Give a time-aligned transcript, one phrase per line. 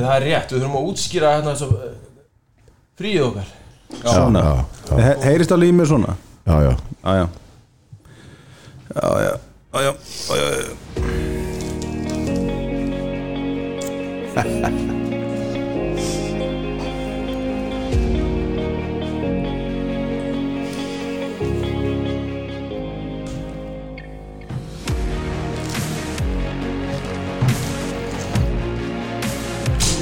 [0.00, 1.72] Það er rétt, við þurfum að útskýra hérna þess að
[3.00, 3.48] fríið okkar.
[4.00, 4.40] Svona.
[4.40, 4.52] já,
[4.90, 4.94] já.
[5.04, 6.12] He- Heyrist í mér svona?
[6.46, 6.72] Já, já,
[7.04, 7.26] Já, já
[8.90, 9.34] Já, já,
[9.74, 9.92] já, já,
[10.30, 10.74] já, já.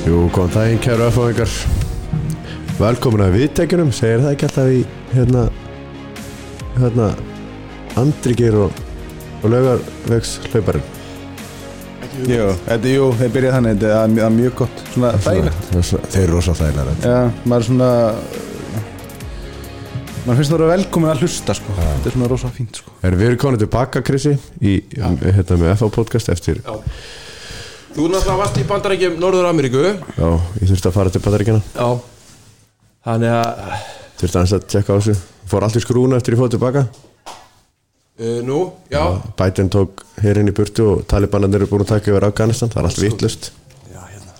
[0.09, 1.51] Jú, góðan daginn, kæru aðfáðingar
[2.79, 4.79] Velkomin að viðtækjunum Segir það ekki alltaf í
[5.13, 5.43] hérna
[6.79, 7.09] Hérna
[8.01, 8.81] Andri Geir og,
[9.43, 10.87] og laugarvegs hlauparinn
[12.25, 15.69] Jú, þetta, jú, þeir byrja þannig Þetta er mjög, mjög gott, svona þægilegt.
[15.77, 17.93] er Þeir eru rosa þægilega Já, maður er svona
[20.25, 21.79] maður finnst það að vera velkomin að hlusta sko.
[21.83, 22.97] þetta er svona rosa fínt sko.
[23.05, 26.79] Erum við erum komin tilbaka, Krissi Í, hérna með FA podcast eftir Já
[27.99, 30.29] Þú náttúrulega varst í bandarækjum Norður Ameríku Já,
[30.63, 31.89] ég þurfti að fara til Pataríkjana Já.
[33.09, 33.73] Þannig að
[34.21, 35.15] Þurfti að tjekka á þessu.
[35.51, 36.85] Fór allt í skrúna eftir ég fóð tilbaka?
[38.19, 38.61] Uh, Nú,
[38.91, 39.03] já.
[39.39, 42.71] Biden tók herinn í burtu og talibanarnir eru búin að taka yfir Afganistan.
[42.71, 43.51] Það er allt vitlust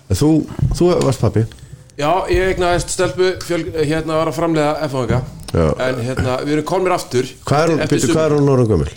[0.07, 0.31] En þú,
[0.79, 1.43] þú varst pappi
[1.99, 4.75] Já, ég egnaðist stelpu fjöl, hérna var að framlega
[5.51, 5.65] Já.
[5.83, 7.27] En hérna, við erum komir aftur.
[7.43, 7.87] Hvað er hún,
[8.23, 8.91] er hún Norðan gömul?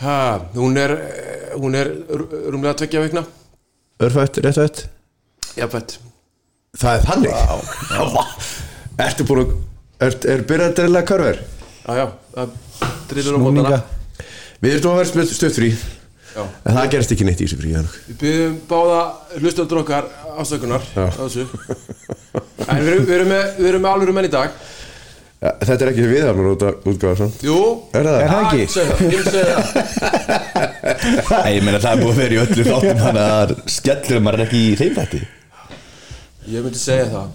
[0.00, 0.20] Ha,
[0.56, 0.96] hún er,
[1.60, 3.26] hún er rú- rúmlega tveggja vikna
[3.96, 4.82] Örfætt, réttvætt?
[5.56, 5.98] Já, fætt
[6.76, 7.30] Það er þannig?
[7.32, 9.54] Já Ertu búin að
[10.04, 11.38] Er, er byrjað að drilla körver?
[11.86, 12.50] Já, já, það
[13.08, 13.78] drillur á mótana
[14.60, 15.70] Við erum að vera stutt frí
[16.36, 16.42] Já.
[16.44, 17.94] En það gerist ekki neitt í þessu frí Januk.
[18.10, 18.98] Við byggjum báða
[19.40, 21.06] hlustandur okkar afsökunar Já.
[21.08, 21.46] á þessu
[22.66, 24.52] En við erum, við erum með, með alvöru menn í dag
[25.42, 27.42] ja, Þetta er ekki viðarnar út að útgáða samt.
[27.46, 27.56] Jú.
[27.96, 28.16] Er það?
[28.20, 28.60] Er það ekki?
[28.62, 28.86] Ég segi
[31.26, 34.38] það, ég meina það er búið að vera í öllu þáttum þannig að skellur maður
[34.40, 35.20] er ekki í þeim þætti
[36.46, 37.28] Ég myndi segja það.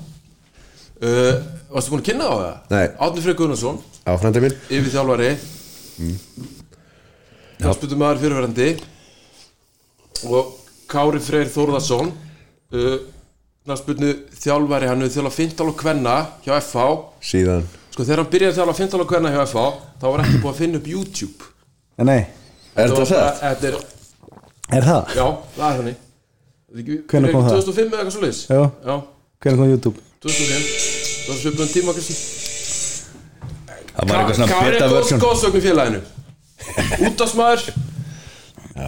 [1.02, 1.33] Uh,
[1.72, 2.55] Varstu búin að kynna á það?
[2.72, 2.85] Nei.
[3.07, 5.31] Átni Freyr Gunnarsson, Á frændi minn yfir þjálfari
[7.61, 8.69] Knafsputum maður fyrirverandi.
[10.31, 10.56] Og
[10.91, 12.97] Kári Freyr Þórðarsson uh,
[13.66, 14.11] Knafsputnu
[14.41, 16.88] þjálfari Hann hefur þjálfað 15 og kvenna hjá FH
[17.31, 17.67] Síðan
[18.01, 19.63] Sko þegar hann byrjaði að þjálfa 15 og kvenna hjá FH
[20.01, 21.50] Þá var ekki búið að finna upp YouTube.
[22.01, 22.22] En nei,
[22.73, 23.41] Er þetta það?
[23.41, 23.75] Þetta er,
[24.79, 25.12] er það?
[25.13, 25.25] já,
[25.57, 26.00] það er þannig.
[27.11, 27.59] Hvenær kom það?
[27.59, 28.61] 2005 eða eitthvað svo leis Já.
[28.88, 28.95] já.
[29.44, 30.01] Hvernig kom YouTube?
[30.25, 30.66] 2005
[31.11, 32.17] Það var svipnum tíma kannski
[33.91, 36.01] Það var eitthvað svona Kári beta er góð version góðsögn í félaginu.
[37.11, 37.66] Útastmaður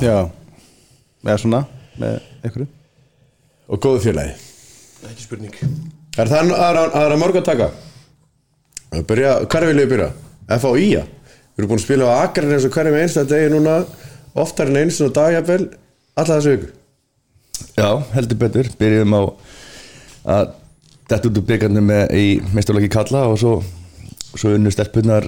[0.01, 0.17] Já,
[1.27, 1.63] eða svona
[2.01, 2.69] með einhverju.
[3.69, 4.33] Og góðu félagi.
[5.11, 5.63] Ekki spurning.
[6.17, 7.73] Er það aðra, aðra mörg að taka?
[9.07, 10.09] Byrja, hver vil ég byrja?
[10.57, 11.03] F.A.I.A.
[11.53, 13.77] Við erum búin að spila á Akarinn eins og hverjum einsta degi núna
[14.41, 15.67] oftar en eins og dagjafel
[16.17, 16.71] alla þessu viku
[17.77, 19.21] Já, heldur betur, byrjuðum á
[20.33, 20.53] að
[21.09, 23.53] detta út úr byggarnir með í meistarlöki kalla og svo,
[24.37, 25.27] svo unnu stelpunar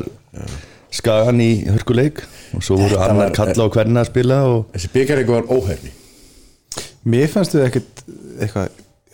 [0.95, 2.21] skagan í hörkuleik
[2.55, 5.49] og svo voru Þetta annar var- kalla og hvernig að spila og Þessi byggaríku var
[5.53, 5.93] óhefni
[7.05, 8.03] Mér fannst þið ekkert
[8.41, 8.69] eitthvað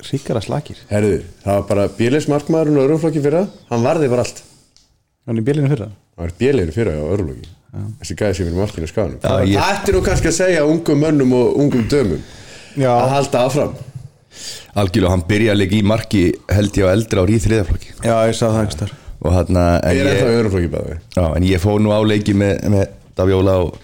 [0.10, 0.80] ríkara slakir.
[0.90, 3.44] Herðu, það var bara Bílis markmaðurinn og örumflokki fyrra.
[3.72, 4.42] Hann varði bara allt.
[5.28, 5.90] Hann í bílinu fyrra?
[6.18, 7.50] Það var Bílir fyrra á örumflokki
[8.02, 10.64] Þessi gæði sem er markinu á skanum Já, ég- Það ætti nú kannski að segja
[10.68, 12.24] ungum mönnum og ungum dömum
[12.76, 13.76] Já, að halda áfram.
[14.82, 17.94] Algjörlega hann byrjaði að leika í marki held ég á eldra ári í þriðaflokki.
[18.08, 20.98] Já ég sá það ekki starf og hann en Ég er ennþá í örumflokki bæði
[21.16, 22.86] Já, en ég fóð nú á leiki með, með
[23.22, 23.76] Davjóla og,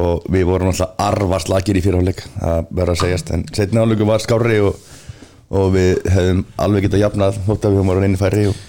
[0.00, 4.22] og við vorum alltaf arvarslakir í fyrirháleik það verður að segjast, en setna áleiku var
[4.24, 4.78] skári og,
[5.50, 8.62] og við hefðum alveg getað jafnað þótt að við vorum inn í færi og,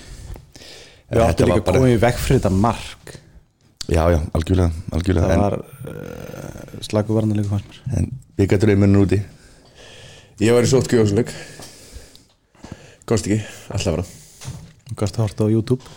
[1.06, 3.12] Við áttum líka að koma í vekk fyrir þetta mark.
[3.86, 5.28] Já, já, algjörlega, algjörlega.
[5.30, 8.00] Það var uh, slagu varnarleiku fannst mér.
[8.00, 8.08] En
[8.40, 9.20] byggatur er munur úti.
[10.42, 11.30] Ég var í sótt Gjóðsleik
[13.08, 13.38] Komst ekki,
[13.72, 14.02] alltaf var
[14.90, 15.94] Þú gast að horta á YouTube?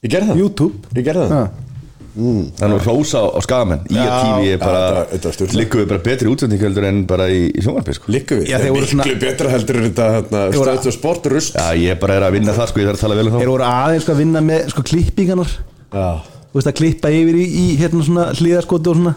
[0.00, 0.40] Ég gerði það.
[0.40, 0.92] YouTube?
[0.96, 1.71] Ég gerði það
[2.12, 2.24] Já,
[2.58, 6.98] Þannig að hrósa á, skagamenn Í að tífi er bara við bara betri útsendingaldur en
[7.08, 8.10] bara í, í sjónvarpi sko.
[8.12, 10.88] Likku við, Já, það þeir er voru miklu svona- betra heldur en þetta hérna, stöðt
[10.90, 11.56] og sport rust.
[11.56, 13.48] Já, ég bara er að vinna það sko, ég þarf að tala vel um Þeir
[13.48, 15.54] þá voru aðeins sko að vinna með sko klippingarnar.
[15.92, 16.08] Já.
[16.52, 19.14] Þú veist að klippa yfir í, í hérna svona hlýðarskoti og svona.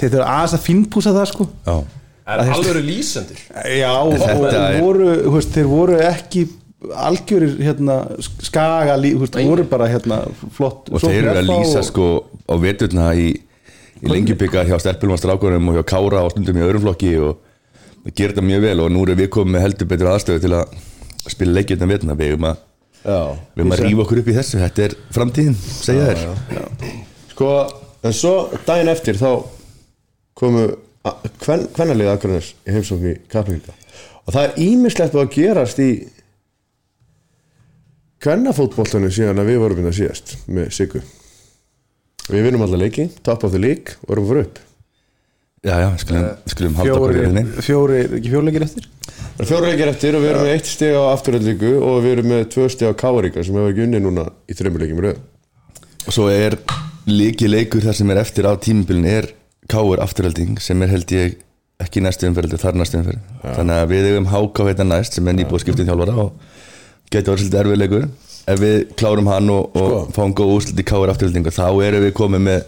[0.00, 1.46] Þeir þurfa aðeins að finnpúsa það sko.
[1.66, 1.76] Já,
[2.32, 3.38] Er alveg lýsendur.
[3.78, 6.44] Já, og, og er- voru, þú veist, þeir voru ekki
[6.90, 7.96] algjörir hérna,
[8.42, 10.22] skaga veist, voru bara hérna
[10.56, 12.08] flott og þeir eru að lýsa sko
[12.48, 13.28] á veturna í,
[14.02, 17.38] í lengjubika hjá Stelpilum og Strákunum og hjá Kára og stundum í öðrum flokki og
[18.02, 20.52] það gerir þetta mjög vel og nú erum við komið með heldur betur aðstöðu til
[20.58, 20.76] að
[21.30, 22.18] spila leikjum þetta veturna.
[22.18, 22.62] Við erum að,
[23.02, 23.18] Já.
[23.54, 24.62] við erum að rífa okkur upp í þessu.
[24.62, 26.96] Þetta er framtíðin, segja þér.
[27.30, 27.52] Sko,
[28.02, 28.34] en svo
[28.66, 29.28] daginn eftir þá
[30.38, 30.66] komu
[31.42, 33.74] hvernalið Akranes í heimsókn í Kaplíka
[34.22, 35.90] og það er ímislegt að gerast í
[38.22, 41.02] hvernafótboltanum síðan að við vorum hérna síðast með Siggu.
[42.30, 44.60] Við vinnum alla leiki, top of the league og erum fyrir upp.
[45.62, 48.86] Já, já, skulum, skulum halda okkur í rauninni fjóri, ekki fjóruleikir eftir?
[49.06, 52.14] Það er fjóra leikir eftir og við erum með eitt stig á afturöldingu og við
[52.16, 55.04] erum með tvö stig á Káaríka sem hefur ekki unni núna í þreymur leikjum í
[55.06, 55.20] röð.
[56.02, 56.56] Og svo er
[57.06, 59.30] líki leikur þar sem er eftir á tímubilin er
[59.70, 61.38] Káur afturhalding sem er held ég
[61.82, 63.22] ekki næstu umferð þar næstu umferð.
[63.46, 66.50] Þannig að við eigum háká hérna næst sem er nýbúið skiptið þjálfara og
[67.12, 68.06] getur verið svolítið erfið leikur
[68.52, 70.00] ef við klárum hann og, og Sko.
[70.16, 72.64] fáum góð úslit í Káur afturhaldingu þá erum við komið með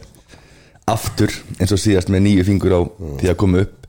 [0.94, 2.80] aftur eins og síðast með nýju fingur á
[3.22, 3.88] því að koma upp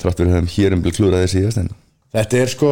[0.00, 1.74] þrátt við höfum hér um bil klúraði síðast en
[2.16, 2.68] Þetta er sko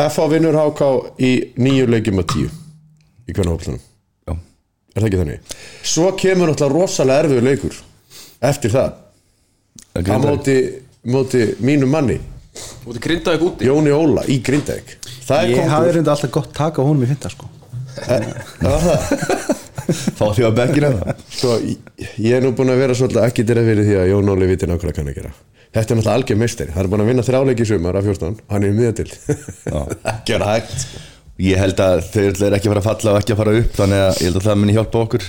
[0.00, 0.86] FH vinnur HK
[1.22, 1.30] í
[1.62, 4.34] nýju leikjum og tíu í hvernafótboltanum já,
[4.96, 5.54] Er það ekki þannig?
[5.86, 7.76] Svo kemur náttúrulega rosalega erfiður leikur
[8.42, 8.96] eftir það.
[9.92, 10.56] Það á móti,
[11.14, 13.68] móti mínum manni ert grindaði úti.
[13.68, 14.96] Jóni Óla í Grindavík
[15.32, 17.48] Ég hafði kongur reynda alltaf gott taka á honum í fynda sko.
[20.16, 20.90] Fá því á bekkina
[21.32, 24.46] Sko, ég- er nú búin að vera svolítið ekki dyrir fyrir því að Jón Óli
[24.50, 25.32] viti nákvæmlega hvað hann að gera.
[25.72, 26.72] Þetta er náttúrulega algjör meistari.
[26.74, 29.12] Hann er búin að vinna þrjáleiki í sumar af 14 Hann er í miðatild
[30.12, 31.00] Ekki er hægt sko.
[31.42, 33.72] ég held að þau er ekki að fara að falla og ekki að fara upp
[33.80, 35.24] þannig að ég held að það muni hjálpa okkur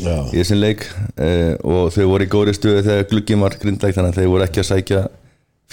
[0.00, 0.86] Já, í þessum leik.
[1.20, 4.46] Uh, og þau voru í góri stuðu þegar glugginn var grindæk þannig að þau voru
[4.46, 5.02] ekki að sækja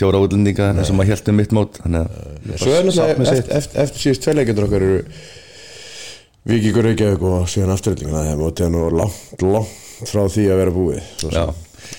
[0.01, 3.56] fjóra útlendinga eins og maður held um mitt mót þannig að Svo er náttúrulega eftir,
[3.62, 5.00] eftir, eftir síðust tvei leikendur okkar eru
[6.51, 11.01] Víkingur Reykjavík og síðan afturöldingina Það er nú langt, langt frá því að vera búið
[11.21, 11.51] sem.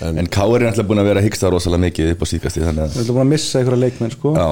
[0.08, 2.82] en, Káur er alltaf búin að vera að hyggsta rosalega mikið upp á síðkasti þannig
[2.82, 4.32] að Við ætlum búin að missa einhverja leikmenn sko.
[4.34, 4.46] Já,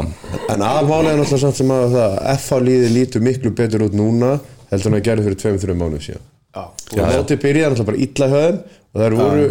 [0.55, 4.33] En aðmálega er náttúrulega samt sem að það FH líði lítur miklu betur út núna
[4.71, 6.27] heldur en að gerði fyrir 2-3 mánuð síðan.
[6.55, 8.61] Já, og mótið byrjaði náttúrulega bara illa höfum
[8.91, 9.49] og það voru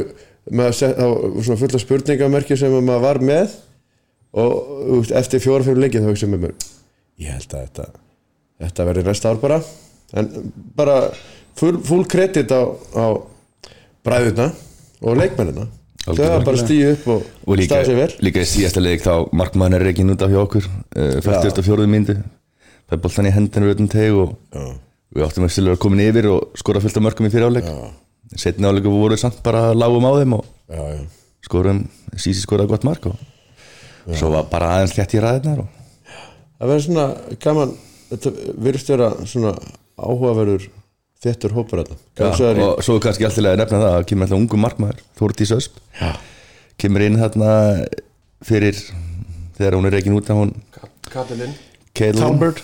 [0.59, 3.57] með það svona fullt af spurningamerki sem að maður var með
[4.37, 6.55] og eftir fjóra-fjóra leikið þá hugsaðum með mér
[7.19, 7.85] ég held að þetta
[8.59, 9.59] þetta verði næsta ár bara
[10.19, 10.29] en
[10.77, 10.97] bara
[11.59, 12.61] full, kredit á,
[12.95, 13.05] á
[14.05, 14.49] bræðuna
[15.01, 15.67] og leikmennina
[16.07, 16.33] Algjörlega.
[16.33, 19.13] hafa bara stíu upp og, og líka, staðið sér vel líka í síðasta leik þá
[19.35, 21.87] markmann er ekki út af hjá okkur uh, 44.
[21.91, 24.69] myndu það er boltan í hendinu við öllum teg og Já.
[25.17, 27.67] við áttum að stila að komin yfir og skora fullt af mörgum í fyriráleik
[28.39, 31.03] setni áleiku voru samt bara lágum á þeim og já, já.
[31.45, 31.83] skorum,
[32.15, 33.19] sísi skoraði gott mark og
[34.15, 35.67] svo var bara aðeins létt í ræðinar og
[36.59, 37.05] það verður svona
[37.45, 37.73] gaman
[38.09, 38.31] þetta
[38.65, 39.53] virðist vera svona
[39.99, 40.67] áhugaverður
[41.23, 41.53] þettur
[42.15, 44.57] það er í- og svo er kannski alltaf að nefna það að kemur alltaf ungu
[44.63, 45.79] markmaður, Þórdís Ösp.
[45.99, 46.11] Já.
[46.79, 47.49] kemur inn þarna
[48.47, 48.77] fyrir
[49.57, 50.53] þegar hún er reikin út að hún
[52.21, 52.61] Talbert.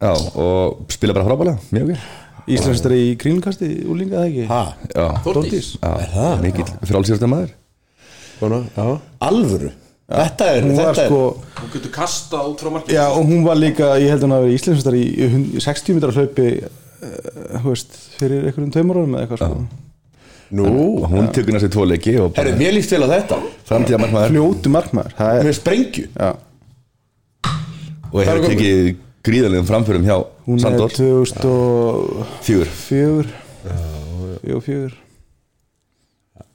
[0.00, 1.98] Já, og spila bara frábælega, mjög vel.
[2.46, 4.44] Íslandsstari í grínukasti, úlinga það ekki?
[4.46, 4.60] Ha,
[4.94, 5.70] Já, Þórdís?
[5.82, 7.50] Já mikill frálsýrsta maður.
[8.38, 8.62] Kona,
[10.06, 10.14] já.
[10.14, 11.20] alvöru þetta er, Hún var þetta sko
[11.60, 14.36] Hún getur kastað út frá markið Já og hún var líka, ég held að hún
[14.36, 19.42] hafi verið Íslandsstari í hund- 60 metrar hlaupi uh, veist, fyrir einhverjum árum eða eitthvað
[19.42, 19.66] sko.
[20.46, 20.66] Er nú,
[21.02, 23.40] og hún tekur næstu tvo leiki bara mér líst vel á þetta.
[23.66, 26.04] Framtíða markmaður Fljótu markmaður Það er, með sprengju.
[26.14, 26.30] Já.
[28.12, 28.92] Og hefur tekið
[29.26, 30.16] gríðalegum framförum hjá
[30.46, 30.92] Hún Sandor.
[30.94, 33.32] er 2004 fjögur.
[34.46, 34.94] Jú, fjögur.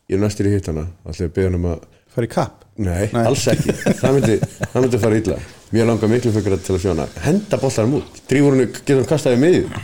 [0.08, 3.08] Ég er næstir í hitt hana allir að beða um að Fær í kapp nei,
[3.14, 3.24] Nei.
[3.24, 5.40] alls ekki, það myndi, það myndi fara illa.
[5.72, 9.40] Mér langar miklu fyrir til að sjóna henda boltarum út, drífur hún getur hún kastaði
[9.42, 9.82] miðið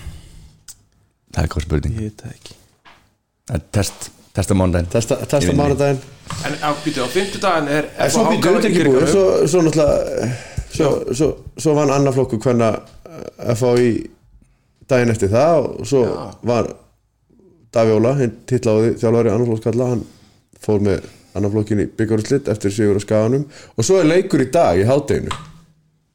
[1.38, 1.98] það er góð spurning.
[1.98, 2.56] Ég veit það ekki.
[3.48, 4.89] Það er test, testa mánudaginn.
[4.94, 6.00] Testa, testa mánudaginn.
[6.48, 9.08] En á, býtu, á fimmtudaginn er en svo býttu þetta ekki búið.
[9.13, 10.32] Svo, svo náttúrulega
[10.74, 12.72] svo, svo, svo vann annar flokku hvenna
[13.58, 13.92] FA í
[14.89, 16.04] daginn eftir það og svo
[16.48, 16.74] var
[17.75, 20.04] Daví Óla, hinn titlaði þjálfari annar flokk kalla, hann
[20.63, 21.06] fór með
[21.38, 23.46] annar flokkin í byggjáruslitt eftir sigur á skaganum.
[23.77, 25.34] Og svo er leikur í dag í hátteginu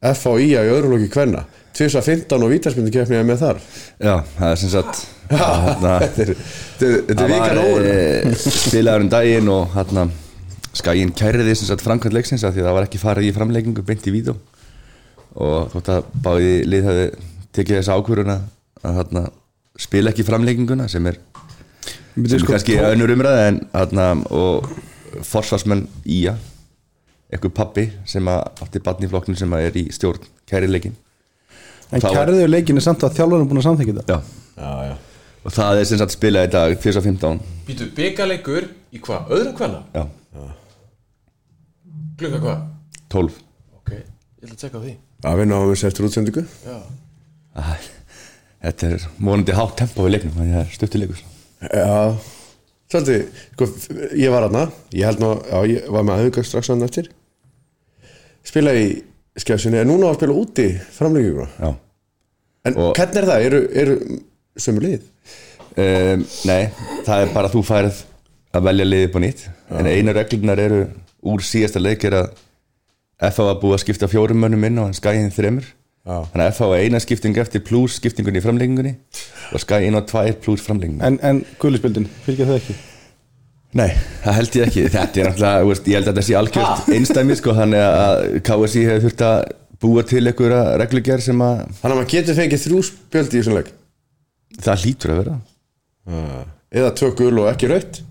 [0.03, 3.61] FA í að í öðrum flokki hvenna 2015 og vítarsmyndi kefniði með þar.
[4.03, 5.03] Já, það er sem sagt
[5.33, 6.33] þetta er, þetta er,
[6.77, 10.07] þetta er Það vikan var óður e, spilaður um daginn og hérna
[10.77, 13.85] skæin kæriði sem sagt framkvæmt leiksins af því að það var ekki farið í framleikingu
[13.89, 14.37] beint í vídeo.
[15.41, 17.07] Og þótt að báði lið hafi
[17.57, 18.39] tekið þessa ákvöruna
[18.83, 19.27] að hérna
[19.81, 21.19] spila ekki framleikinguna sem er,
[22.17, 24.69] sem sko, kannski önnur umræða en hérna og
[25.27, 26.35] forsvarsmenn Ía
[27.33, 30.95] eitthvað pappi sem að átti barn í flokknum sem að er í stjórn kærileikin
[31.93, 34.17] En Það var- kærður leikin er samt að þjálfarinn er búin að samþykja þetta?
[34.17, 34.97] Já, já, já.
[35.45, 39.27] og það er sem sagt spilað í dag 2015 Býtu, byggaleikur í hvað?
[39.37, 39.83] Öðrum hvenna?
[39.95, 40.05] Já,
[42.21, 42.61] Klukka hvað?
[43.13, 43.39] 12
[43.81, 44.93] Ok, ég ætla að tjekka á því.
[45.29, 46.43] Að vinna á þessu eftir útsendingu.
[46.67, 46.77] Já.
[47.57, 47.63] Æ,
[48.63, 51.23] Þetta er vonandi hátt tempo í leiknum þannig að það er stuttileikur
[51.63, 51.97] Já,
[52.93, 53.69] svolítið, sko,
[54.21, 57.09] ég var aðna, ég held nú, já, ég var með aðhuga strax hann eftir.
[58.47, 58.87] Spila í
[59.39, 61.71] skjásinni en núna á að spila úti framlenginguna Já.
[62.69, 63.45] En Og- hvernig er það?
[63.47, 63.95] Eru, eru
[64.59, 65.03] sömu lið?
[65.77, 66.69] um, Nei,
[67.07, 68.03] það er bara að þú færð
[68.55, 69.45] að velja liðið på nýtt.
[69.73, 70.81] En einu reglunar eru
[71.25, 72.35] úr síðasta leik er að
[73.33, 75.65] FH var búið að skipta fjórum mönnum inn og Skæin þremur.
[76.05, 76.17] Já.
[76.33, 78.97] Þannig að FH var eina skipting eftir pluss skiptingunni í framlengingunni
[79.53, 82.79] og Skæin var tvær pluss framlengingunni En, en gulispildin, fylgja það ekki?
[83.73, 83.89] Nei,
[84.21, 84.83] það held ég ekki.
[84.93, 89.05] Þetta er náttúrulega, ég held að þetta sé algjört einstæmi sko, þannig að KSI hefur
[89.07, 89.39] þurft að
[89.83, 93.57] búa til einhverja reglugjær sem að Þannig að maður getur fengið þrjú spjöld í þessum
[93.57, 93.71] leik.
[94.63, 95.39] Það hlýtur að vera.
[96.73, 98.03] Eða tvö gul og ekki raut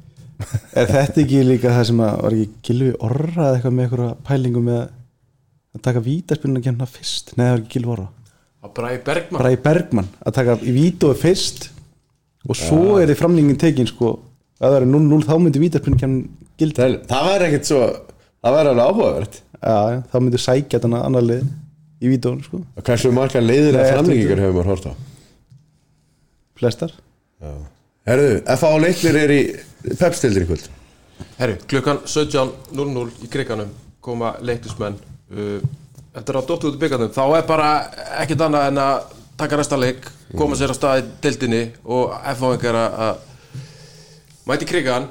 [0.74, 4.14] Er þetta ekki líka það sem að var ekki Gilvi Orra eða eitthvað með eitthvað
[4.30, 7.34] pælingu með að taka vítaspilinu að kemna fyrst?
[7.36, 8.08] Nei, það var ekki Gilvi Orra
[8.62, 11.70] að Bræði Bergman Bara í Bergmann að taka í vítói fyrst.
[12.50, 14.16] Og svo er þið framlingin tekin sko.
[14.62, 16.78] Að það er 0-0 þá myndi vítaspilinu kemna gildi.
[16.78, 17.82] Það, það væri ekkert svo
[18.42, 19.36] Það væri alveg áhugavert.
[19.62, 21.42] Já, já, þá myndi sækja þarna annar lið
[22.02, 22.62] í vítóinu sko.
[22.66, 24.94] Og Hversu margar leiðir að ertu framlengingar hefur maður hort á?
[26.58, 26.96] Flestar.
[28.10, 28.72] Herðu, F.A.
[28.82, 29.42] leiklir er í
[30.00, 30.66] pepstildir í kvöld.
[31.38, 33.70] Herru, klukkan 17.00 í kriganum
[34.02, 35.62] koma leiktismenn uh,
[36.16, 37.72] eftir að dóttu út í byggarnum þá er bara
[38.22, 40.06] ekkert annað en að taka næsta leik,
[40.38, 43.26] koma sér á stað í deildinni og F.A.ingar að
[44.50, 45.10] mæti krigan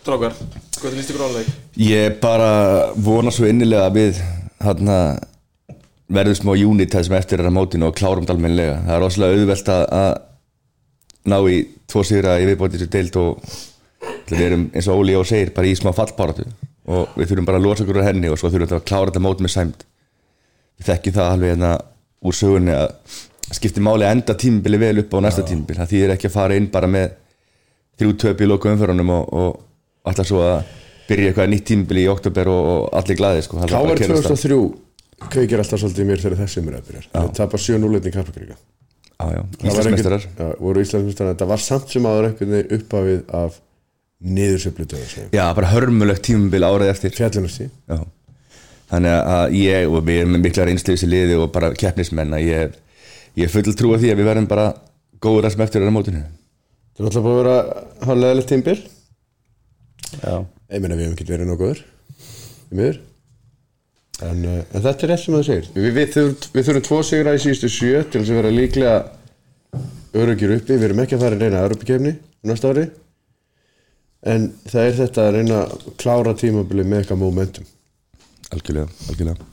[0.00, 0.32] Strákar,
[0.80, 1.48] hvað líst ykkur áleik?
[1.76, 2.52] Ég bara
[2.96, 4.22] vona svo innilega að við
[4.64, 4.96] hérna,
[6.08, 8.78] verðum smá unit það sem eftir er að mótinu og klárum það almennilega.
[8.86, 10.08] Það er rosalega auðvelt að,
[11.28, 11.58] ná í
[11.92, 13.52] tvo sigra í viðbóti þessu deild og
[14.30, 16.48] við erum eins og Óli og segir bara í smá fallbáratu
[16.90, 19.10] og við þurfum bara að losa okkur á henni og svo þurfum við að klára
[19.10, 19.86] þetta mót með sæmt.
[20.80, 21.72] Við þekkjum það alveg hérna
[22.20, 23.16] úr sögunni að
[23.50, 25.78] skipti máli að enda tímabili vel upp á næsta tímabil.
[25.80, 27.16] Það þýðir ekki að fara inn bara með
[28.00, 30.60] þrjú töp í loku umförunum og, og alltaf svo að
[31.08, 33.60] byrja eitthvað nýtt tímabili í oktober og, og allir glaði sko.
[33.64, 34.04] Stað.
[34.06, 34.60] 2003
[35.28, 38.12] kveikir alltaf svolítið mér þegar þessi umræða byrjar Það tapar 7-0 í
[40.60, 42.30] voru Íslandsmeistarar Þetta var samt sem aður
[42.78, 43.58] uppafið af
[44.20, 47.14] niðursöflu döðar Já, bara hörmulegt tímabil árið eftir.
[47.16, 48.00] Fjallinasti Já.
[48.90, 52.46] Þannig að ég og við erum með mikla reynslu í liði og bara keppnismenn að
[52.48, 52.78] ég,
[53.38, 54.66] ég er full trú að því að við verðum bara
[55.22, 56.22] góður að sem eftir er á mótinu.
[56.96, 58.78] Það er alltaf búið að vera hálfleðilegt tímbil
[60.10, 60.34] Já,
[60.70, 61.84] Ég meina við hefum ekki verið nokkuður
[62.70, 62.98] miður.
[64.20, 65.68] En, uh, en þetta er rétt sem það segir.
[65.74, 68.96] Við, við, þurfum, við þurfum tvo sigra í síðustu sjö til þess að vera líklega
[70.20, 72.12] örugjur uppi, við erum ekki að fara að reyna örupikefni
[72.50, 72.88] næsta ári
[74.26, 77.68] en það er þetta að reyna að klára tímabili með eitthvað momentum.
[78.50, 79.48] Algjörlega, algjörlega.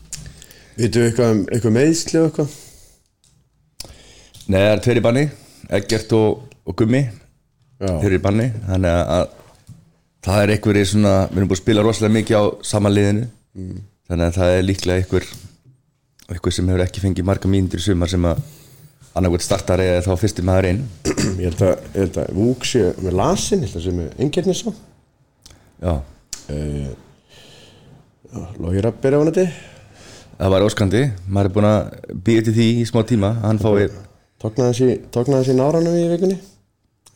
[0.78, 2.56] Vitum við eitthvað um eitthvað meðsli og eitthvað?
[4.48, 5.26] Nei, það er tveir í banni,
[5.78, 7.04] Eggert og, og Gummi
[7.82, 8.48] eru í banni.
[8.68, 9.28] Þannig að, að
[10.28, 13.28] það er svona Við erum búin að spila rosalega mikið á sama liðinu.
[14.08, 15.28] Þannig að það er líklega einhver
[16.28, 18.42] einhver sem hefur ekki fengið marga mínútur í sumar sem að
[19.18, 20.84] annarkvæmt startar eða þá fyrsti maður inn.
[21.38, 24.22] Ég held að, ég held að Vúk sé með lasin, ég held að sé með
[24.26, 24.78] Engernisson
[25.78, 25.94] Já,
[26.54, 26.92] uh,
[28.62, 29.46] Lógir að byrja vonandi.
[30.38, 31.02] Það var óskandi.
[31.26, 33.32] Maður er búin að býja til því í smá tíma.
[33.42, 33.88] Hann fái
[34.38, 36.38] Tóknaði þessi náranum í vikunni.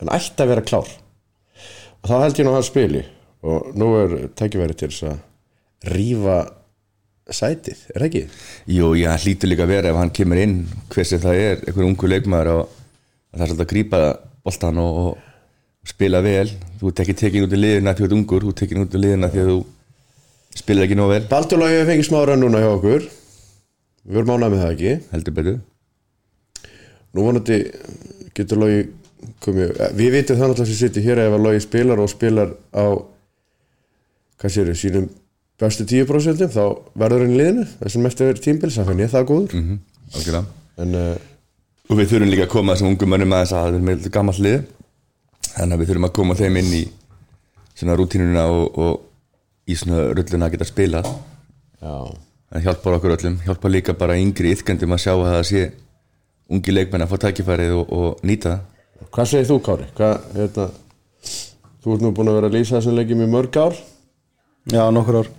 [0.00, 0.88] Hann ætti að vera klár.
[2.02, 3.02] Og þá held ég nú að hann spili.
[3.46, 6.38] Og nú er tækifæri til þess að Rífa
[7.30, 8.22] sætið, er það ekki?
[8.74, 10.56] Jú, já, hann hlýtur líka að vera ef hann kemur inn
[10.90, 14.00] hver sem það er, einhver ungu leikmaður og það er svolítið að grípa
[14.42, 16.48] boltan og, og spila vel.
[16.80, 18.96] Þú ert ekki tekin út í liðina því þú ert ungur þú ert tekin út
[18.96, 19.60] í liðina því að þú
[20.62, 23.06] spilar ekki nóg vel, Baldur Lógi fengið smára núna hjá okkur.
[24.02, 24.96] Við vorum ánað með það ekki.
[25.14, 25.62] Heldur betur.
[27.12, 27.62] Nú vonandi
[28.34, 28.84] getur Lógi
[29.42, 32.84] komið Við vitum það náttúrulega sem sittir hér ef að Lógi spilar og spilar á
[34.42, 35.06] hvað séru, sínum
[35.60, 36.64] bestu 10% þá
[36.98, 39.54] verður hann í liðinu þessum eftir tímbils, finn ég það góður.
[39.58, 40.48] Mm -hmm.
[40.82, 41.16] en uh,
[41.88, 44.42] og við þurfum líka að koma þessum ungum mönnum aðeins að það er með gammalt
[44.42, 44.60] lið.
[45.52, 46.82] Þannig að við þurfum að koma þeim inn í
[47.76, 51.94] svona rútínuna og, og í svona rulluna að geta spila já,
[52.52, 55.64] það hjálpar okkur öllum, hjálpar líka bara yngri ytkandum að sjá að það sé
[56.52, 58.68] ungi leikmenn að fá tækifærið og, og nýta það.
[59.12, 59.86] Hvað segir þú Kári?
[59.96, 60.66] Hvað, hérna,
[61.82, 63.78] þú ert nú búin að vera að lýsa þessum leikjum í mörg ár?
[64.72, 65.30] Já nokkur ár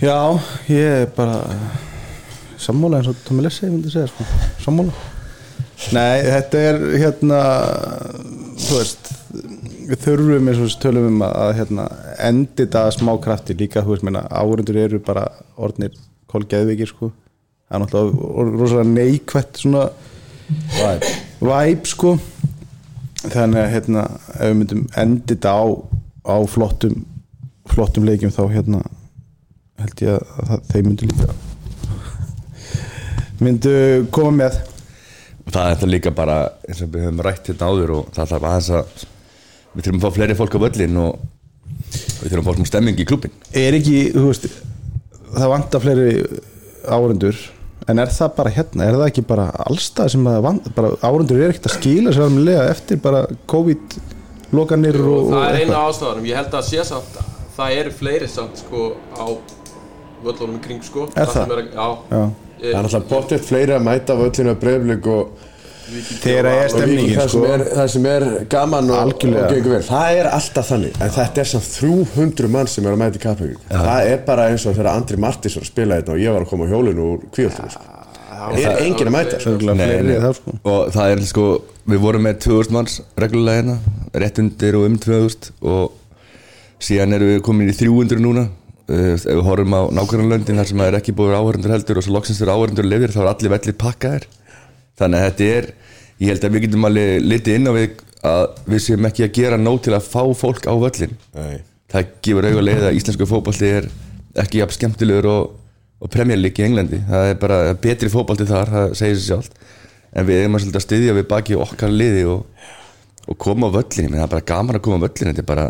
[0.00, 0.32] Já,
[0.72, 1.42] ég er bara
[2.56, 4.24] sammála eins og Tómi Lessi myndi segja sko.
[4.64, 4.94] sammála
[5.92, 7.40] Nei, þetta er hérna
[8.56, 9.10] þú veist
[9.90, 11.84] við þurfum eins og tölum um að, hérna,
[12.16, 15.26] endi þetta að smá krafti líka, þú veist, meina, áhundur eru bara
[15.60, 15.92] orðnir
[16.32, 17.10] kolgeðvikir sko
[17.68, 19.82] það er náttúrulega rosalega neikvætt svona
[20.78, 21.04] Væp.
[21.44, 22.14] væp sko
[23.26, 25.64] þannig að hérna ef við myndum endi þetta á,
[26.24, 27.04] á flottum
[27.68, 28.80] flottum leikjum þá hérna
[29.84, 31.28] held ég að það, þeir myndu líka
[33.40, 33.74] myndu
[34.12, 34.58] koma með.
[35.46, 38.34] Og það er þetta líka bara eins og við höfum rætt hérna áður og það
[38.34, 39.04] þarf aðeins að
[39.70, 41.22] við þurfum að fá fleiri fólk á völlin og
[42.20, 44.46] við þurfum að fá svona stemming í klubin er ekki, þú veist
[45.30, 46.12] það vantar fleiri
[46.90, 47.40] árendur
[47.90, 51.40] en er það bara hérna, er það ekki bara allstað sem að vant, bara árendur
[51.40, 53.96] er ekkert að skila sér alveg eftir bara COVID
[54.56, 57.18] lokanir og, það og er eina ástæðanum, ég held að sé samt
[57.56, 59.26] það eru fleiri samt sko á
[60.24, 61.54] völlunum í kring sko Er það?
[61.56, 62.24] Er, já, Já.
[62.60, 65.46] Það er alltaf bóttið fleiri að mæta völlinu að breyflik og,
[66.20, 67.38] þegar það er og stemningin það, sko.
[67.40, 71.14] sem er, það sem er gaman og, og gengur vel Það er alltaf þannig En
[71.16, 74.66] þetta er samt 300 mann sem er að mæta í kappvík Það er bara eins
[74.68, 77.08] og þegar Andri Martins var að spila þetta og ég var að koma á hjólinu
[77.14, 77.96] úr kvíöldinu sko.
[78.40, 79.56] Það er enginn að mæta sko.
[80.36, 80.54] Sko.
[80.70, 81.46] og það er sko
[81.90, 85.98] við vorum með 2000 manns reglulega hérna rétt undir og um 2000 og
[86.80, 88.46] síðan erum við komin í 300 núna
[88.90, 92.14] ef við horfum á nákvæmlega þar sem það er ekki búið áhörundur heldur og svo
[92.16, 94.26] loksins eru áhörundur lifir þá er allir vellir pakkaðir.
[95.00, 95.68] Þannig að þetta er
[96.20, 99.34] ég held að við getum alveg litið inn á við að við séum ekki að
[99.38, 101.62] gera nóg til að fá fólk á völlin Nei.
[101.88, 103.88] það gefur auðvitað leið að íslensku fótbolti er
[104.42, 105.54] ekki jafn skemmtilegur og,
[106.00, 107.00] og League í Englandi.
[107.08, 109.56] Það er bara betri fótbolti þar, það segir sér sjálft.
[110.12, 112.44] En við erum að styðja við baki okkar liði og,
[113.26, 115.66] og koma á völlin það er bara gaman að koma á völlin þetta er bara,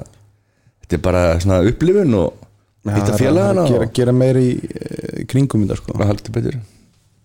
[0.82, 2.49] þetta er bara svona upplifun og
[2.80, 5.96] Já, hitta það er félagana að gera, gera meiri í kringum þetta sko.
[5.96, 6.54] og halda betur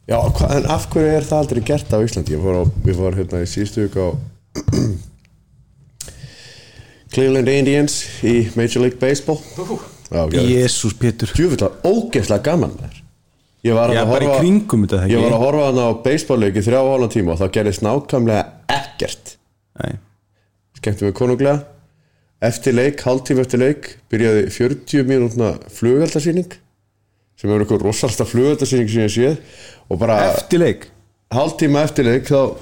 [0.05, 2.35] Já, hva, en af hverju er það aldrei gert á Íslandi?
[2.35, 4.09] Ég fór á, við fór hérna í síðustu viku á
[7.15, 7.95] Cleveland Indians
[8.27, 9.39] í Major League Baseball
[10.11, 10.27] Já.
[10.35, 13.01] Jésús Pétur Djúvillar, ógeðslega gaman þær
[13.65, 15.79] Ég var Já, að bara í horfa kringum þetta það Ég var að horfa hann
[15.81, 18.43] á baseballleik í þrjá og hálfan tíma og það gerðist nákvæmlega
[18.75, 19.31] ekkert
[19.79, 19.95] Nei.
[20.77, 21.63] skemmtum við konunglega
[22.43, 26.57] eftir leik, hálftíma eftir leik byrjaði 40 mínútna flugaldarsýning
[27.39, 29.37] sem er eitthvað rosalsta flugaldarsýning sem ég séð
[29.91, 30.87] og bara Eftir leik?
[31.35, 32.55] Hálftíma eftir leik þá,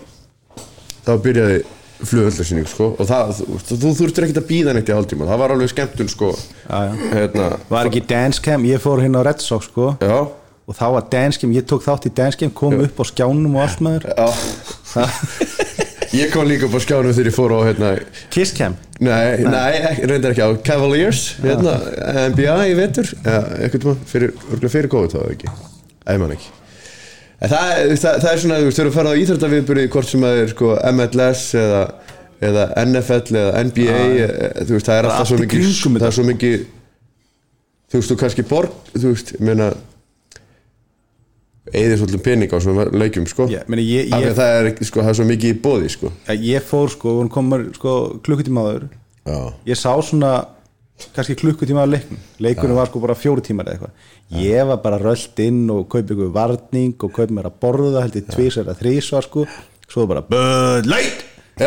[1.05, 1.63] þá byrjaði
[2.03, 5.55] flugaldarsýning sko og það, þú, þú þurftir ekkert að býða neitt í hálftíma það var
[5.55, 6.93] alveg skemmtun sko Já, já.
[7.13, 10.17] hérna, Var ekki dancecam, ég fór hérna á Red Sox sko já,
[10.63, 13.81] og þá var dancecam, ég tók þátt í dancecam kom upp á skjánum og allt
[13.83, 14.09] maður.
[14.15, 14.27] Já
[16.13, 17.91] ég kom líka upp á skjánum þegar ég fór á hérna
[18.33, 18.75] Kisscam?
[19.03, 21.77] Nei, nei, ekki- reyndar ekki á Cavaliers hérna,
[22.33, 24.35] NBA í ja, tíma, fyrir,
[24.69, 25.53] fyrir COVID þá ekki,
[26.05, 26.51] æ man ekki.
[27.43, 30.11] En það, það, það er svona, þú veist, þú eru að fara á íþróttaviðbyrði hvort
[30.11, 31.81] sem það er sko MLS eða,
[32.49, 34.27] eða NFL eða NBA e,
[34.61, 35.65] þú veist, það er alltaf svo mikið
[35.97, 36.55] það er svo mikið
[37.89, 39.73] þú veist, þú kannski borg, þú veist, ég meina
[41.71, 43.47] eðið svolítið pening á svona leikjum, sko.
[43.51, 46.11] Já, meni, ég, ég, að það er, sko, það er svo mikið í bóði, sko.
[46.35, 47.93] Ég fór sko, hún komur sko
[48.25, 48.89] klukkutíma áður.
[49.23, 49.37] Já,
[49.71, 50.33] ég sá svona
[51.15, 52.19] kannski klukkutíma af leiknum.
[52.43, 53.93] Leikunum var sko bara fjóri tímar eða eitthvað.
[54.43, 58.19] Ég var bara rölt inn og kaupi ykkur varning og kaupi mér að borða held
[58.19, 59.47] ég tvís eða þrísvar sko.
[59.87, 61.19] Svo bara Bud Light!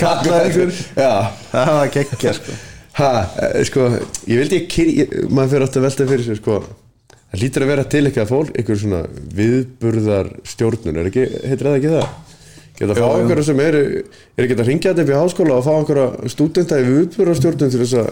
[0.00, 2.56] Kallaði ykkur það var geggja sko.
[2.94, 3.10] Ha,
[3.42, 3.86] eh, sko,
[4.30, 6.58] ég vildi ekki ég, maður fyrir átt að velta fyrir sér sko
[7.34, 9.00] það lítur að vera til eitthvað fólk einhver svona
[9.38, 12.06] viðburðar stjórnun er ekki, heitir það ekki það?
[12.74, 15.66] Geta að fá einhverja sem eru er ekki að ringja þetta upp í háskóla og
[15.66, 18.08] fá einhverja stúdenta í viðburðar stjórnun til þess að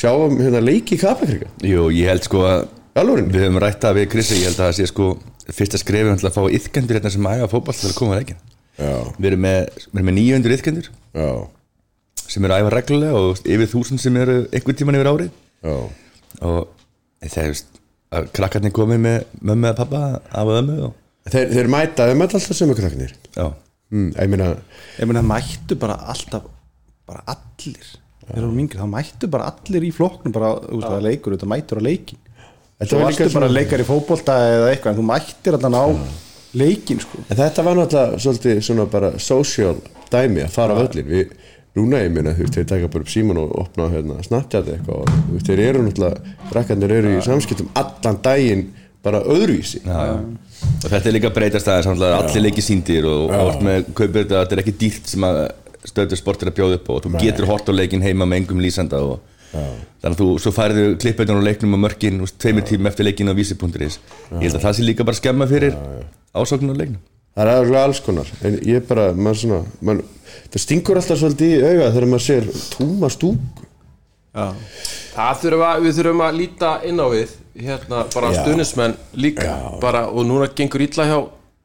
[0.00, 2.68] sjá um hérna leiki í kapakrika Jú, ég held sko að
[3.00, 5.10] alveg við höfum rætt það við Krissi, ég held að það sé sko
[5.50, 8.40] fyrsta skrefi til að fá yðkendur hérna sem æfa fótball til að koma að leikin
[9.20, 11.30] við erum með, með 900 yðkendur já,
[12.30, 15.32] sem eru að æfa reglulega og yfir þúsund sem eru einhvern tíman yfir árið.
[16.46, 16.70] Og
[17.26, 17.58] það er
[18.10, 20.94] að krakkarnir komið með mömmu eða pappa af og ömmu og
[21.30, 23.46] þeir, þeir mæta, þeir mæta alltaf sem kraknir já,
[23.92, 24.48] mm, ég meina,
[24.98, 26.48] ég meina mættu bara alltaf
[27.10, 27.92] bara allir.
[28.30, 31.34] Þegar þú mingir, þá mættu bara allir í flokknum bara, þú veist, það er leikur,
[31.34, 32.20] þetta mættur á leikin
[32.80, 35.80] Þetta svo var varstu líka bara leikar í fótbolta eða eitthvað, en þú mættir þarna
[35.84, 35.88] á
[36.60, 37.18] leikin sko.
[37.26, 39.74] En þetta var náttúrulega svolítið svona bara social
[40.10, 41.34] dæmi að fara á völlin við,
[41.78, 45.02] núna ég minna, þú veist, þeir taka bara upp síman og opna hérna, Snapchat eitthvað
[45.04, 48.64] og þú veist, þeir eru náttúrulega, brekkarnir eru í samskiptum allan daginn
[49.04, 49.80] bara öðruvísi.
[49.86, 50.16] Já, já.
[50.84, 54.56] og þetta er líka breytast aðeins allir leikir síndir og, oft með kaupir þetta, þetta
[54.56, 55.40] er ekki dýrt sem að
[55.88, 58.42] stöður sport er að bjóða upp á og þú getur hort á leikin heima með
[58.42, 62.36] engum lýsanda og þannig að þú, svo færðu klippauðan á leiknum og mörkin, þú veist,
[62.42, 63.96] tveimur tímum eftir leikin á vísi.is,
[64.36, 65.78] ég held að það sé líka bara skemma fyrir
[66.36, 67.00] ásóknun á leiknum
[67.34, 68.30] það er alveg alls konar.
[68.44, 70.06] En ég bara, maður svona maður,
[70.52, 73.66] það stingur alltaf svolítið í auga þegar maður sér túma stúk
[74.30, 78.42] Það þurfum að, við þurfum að líta inn á við hérna bara Já.
[78.44, 79.54] stuðnismenn líka.
[79.82, 81.16] Bara, og núna gengur illa hjá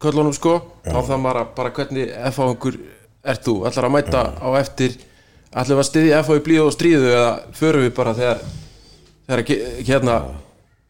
[0.01, 2.79] köllunum sko, þá það að bara hvernig F-áhengur
[3.25, 4.97] ert þú, ætlar að mæta á eftir?
[5.55, 8.41] Ætlum við að styðja FH í blíðu og stríðu eða förum við bara þegar
[9.29, 9.43] þegar
[9.87, 10.15] hérna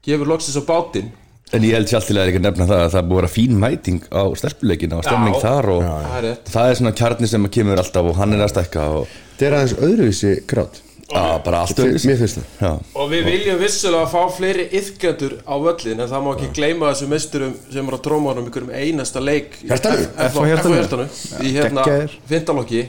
[0.08, 1.12] gefur loksins á bátinn
[1.54, 3.60] En ég held sjálftilega ekki að nefna það að það er búið að vera fín
[3.62, 5.42] mæting á stelpuleikina og stemning Já.
[5.46, 6.50] þar og það er rétt.
[6.56, 9.56] það er svona kjarni sem kemur alltaf og hann er að stekka og Þetta er
[9.60, 10.78] aðeins öðruvísi grát.
[11.16, 12.16] Að bara allt Mér öðruvísi.
[12.18, 12.46] finnst það.
[12.66, 12.70] Já,
[13.04, 17.10] og við viljum vissulega fá fleiri yfgætur á völlin en það má ekki gleyma þessu
[17.12, 20.00] mesturum sem eru á trómanum ykkur um einasta leik Hjartanu?
[20.02, 20.80] F- FH Hjartanu?
[20.80, 21.06] hjartanu.
[21.46, 21.84] Í hérna
[22.32, 22.82] findalokki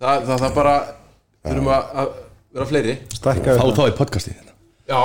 [0.00, 0.74] það, það, það bara
[1.46, 2.10] þurfum að, að
[2.58, 2.96] vera fleiri.
[3.22, 4.34] Við þá í podcasti
[4.90, 5.02] já,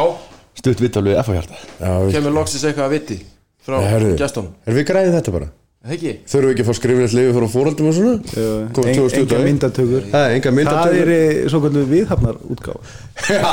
[0.56, 1.34] Stutt vital við F.A.
[1.36, 3.18] hjarta Já, við- kemur loksins eitthvað að viti
[3.66, 3.78] frá
[4.20, 5.50] gestunum Erum við græðið þetta bara?
[5.86, 6.12] það ekki?
[6.32, 8.14] Þurfum við ekki að fá skrifilegt lifi frá fóröldum og svona?
[8.16, 9.20] En- 2020.
[9.26, 12.82] engar myndatökur Það er enga það myndatökur er svo kvöldu viðhafnar útgáfa
[13.36, 13.52] Já,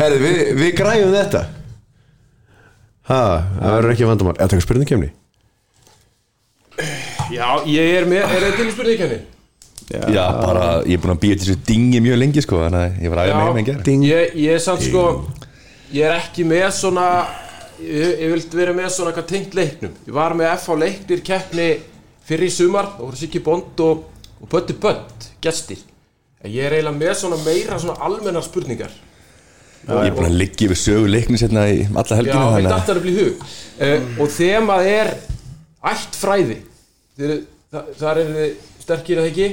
[0.00, 1.42] herðu, við, við græðum þetta
[3.04, 3.20] Ha,
[3.60, 5.10] það verður ekki vandamál Eða taka spurningkemni
[7.34, 9.18] já, ég er með, er það til í spurningkenni?
[9.92, 13.02] Já, bara, ég er búin að býja til þessu dingi mjög lengi sko Þannig að
[13.04, 14.06] ég var aðeins með með gera Ding.
[14.08, 15.02] ég, ég er samt sko
[15.94, 17.06] ég er ekki með svona
[17.80, 19.94] ég, ég vilt vera með svona eitthvað tengt leiknum.
[20.08, 21.68] Ég var með F á leiknir keppni
[22.24, 24.04] fyrir í sumar, það voru Siggi Bond og,
[24.40, 25.82] og Bötti Bönd, gestir.
[26.44, 28.92] En ég er eiginlega með svona meira svona almennar spurningar.
[29.84, 32.92] Ég er búin að liggja yfir sögu leiknis hérna í alla já, helgina við þannig
[32.94, 33.42] að í hug.
[33.74, 35.10] Uh, og þemað er
[35.92, 36.60] ættfræði
[37.14, 38.54] Þið eru- það, þar er þið
[38.84, 39.48] sterkir að ekki?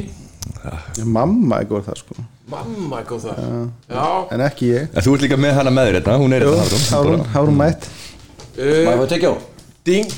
[1.05, 3.39] Mamma er góð það sko mamma góð það?
[3.89, 4.91] Já, en ekki ég.
[4.91, 7.59] En þú ert líka með hana með þér hérna, hún er Jú, hérna Hárún, Hárún
[7.59, 7.87] mætt.
[8.57, 9.35] Uh, að tekja á?
[9.87, 10.13] ding,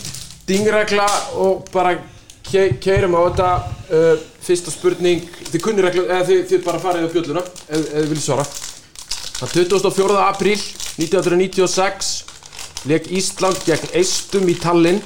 [0.50, 1.08] dingregla
[1.40, 1.96] og bara
[2.44, 3.50] ke keirum á þetta.
[3.94, 7.84] Uh, fyrsta spurning þið kunnir reglu, eða þið, þið bara farið á bjölluna ef, ef
[7.94, 8.46] þið viljið svara.
[9.38, 10.18] Það 24.
[10.24, 10.58] apríl
[11.00, 12.14] 1996
[12.90, 15.00] leik Ísland gegn Eistum í Tallinn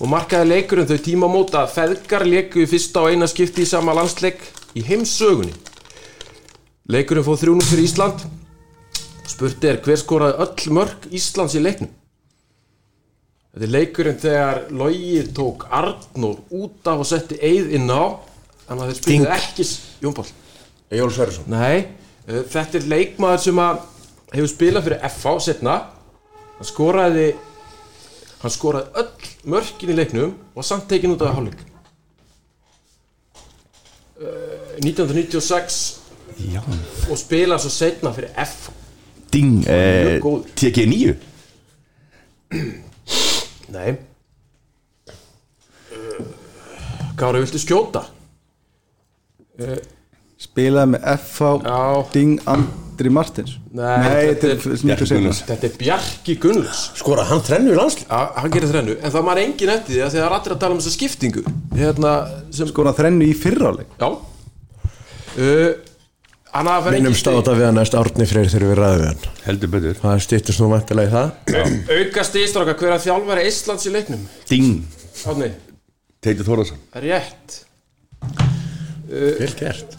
[0.00, 3.92] og markaði leikurinn þau tímamót að feðgar leiku í fyrsta og eina skipti í sama
[3.96, 4.40] landsleik
[4.72, 5.52] í heimsögunni
[6.90, 8.26] leikurinn fóð 3-0 fyrir Ísland.
[9.30, 11.90] Spurti er hver skoraði öll mörg Íslands í leiknum?
[13.50, 18.14] Þetta er leikurinn þegar Logi tók Arnór út af og setti Eið inn á
[18.66, 19.66] þannig að þeir spilið ekki
[20.04, 20.28] Jón Pál
[21.00, 21.48] Jól Sverrisson.
[21.50, 21.86] Nei,
[22.26, 23.62] uh, þetta er leikmaður sem
[24.34, 25.76] hefur spilað fyrir FH setna
[26.58, 27.26] hann skoraði
[28.40, 31.66] hann skoraði öll mörkin í leiknum og samt tekin út af hálfleik.
[34.20, 35.99] Uh, 1996
[36.54, 36.62] Já
[37.10, 38.76] og spilaði svo setna fyrir FH
[39.30, 40.40] Ding, eh, Mjög góð.
[40.58, 40.94] TG9
[43.70, 43.90] Nei
[45.94, 46.24] uh,
[47.20, 48.02] Kári, viltu skjóta?
[50.40, 51.80] spilaði með FH Já.
[52.14, 53.84] Ding Andri Martins Nei,
[54.32, 55.20] þetta þetta er er- seinna.
[55.20, 55.42] Gunnars.
[55.50, 59.26] Þetta er Bjarki Gunnlaugs Skora hann þrennu í landslið Já, hann gerir þrennu, en það
[59.28, 61.42] maður engin eftir því að því að rættir að tala um þessa skiptingu
[61.76, 62.14] hérna,
[62.56, 65.70] sem, skora þrennu í fyrráleik já uh,
[66.50, 69.34] Minnum státa við hann næst Árni Freyr þegar við ræðum við hann.
[69.44, 69.98] Heldur betur.
[70.00, 71.68] Það stýttist nú mæntilega í það.
[71.94, 74.24] Auka stíðstráka hver að þjálfari Íslands í leiknum?
[74.50, 74.80] Ding,
[75.30, 75.50] Átni,
[76.20, 77.54] Teitur er rétt.
[79.10, 79.94] Vel gert.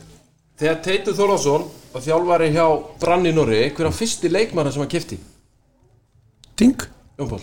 [0.60, 2.66] Þegar Teitur Þórðarsson var þjálfari hjá
[3.00, 5.18] Branni Norri hver að fyrsti leikmanna sem hann kefti
[6.60, 6.84] Ding.
[7.18, 7.40] Jón Pál,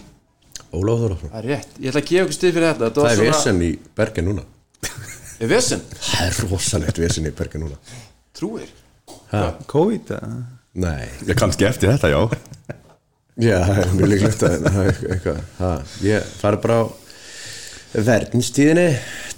[0.69, 1.73] það er rétt.
[1.81, 4.45] Ég ætla að gefa ykkur stið fyrir þetta, Það er vesen í Bergen núna.
[5.39, 7.81] Er vesen, Það er rosalegt vesen í Bergen núna.
[8.37, 8.69] Trúir
[9.73, 10.13] COVID?
[10.79, 12.21] Nei Já, kannski eftir þetta, já.
[13.49, 16.85] Já, það er mjög líklegt að það er eitthvað ha, Ég fari bara á
[18.09, 18.87] verðinstíðinni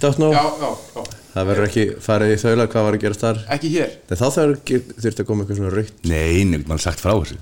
[0.01, 3.37] Dátná já, já, já, Það verður ekki farið í þaula hvað var að gerast þar?
[3.55, 3.93] Ekki hér.
[4.11, 4.71] En þá þarf
[5.05, 7.37] þurfti að koma eitthvað svona raukt Nei, nefnum maður sagt frá þessu.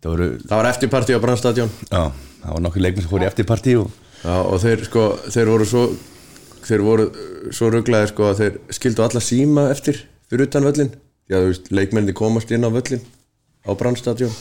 [0.00, 2.02] Það voru, Það var eftirparti á Brannstadjón já,
[2.44, 3.90] það var nokkur leikmenn sem fór í eftirparti og
[4.22, 5.04] Já, og þeir sko,
[5.34, 5.82] þeir voru svo
[6.66, 7.06] þeir voru
[7.54, 10.94] svo rugglaðir sko að þeir skildu alla síma eftir fyrir utan völlin
[11.26, 13.02] Já, þú veist, leikmenni komast inn á völlin
[13.66, 14.34] á Brannstadjón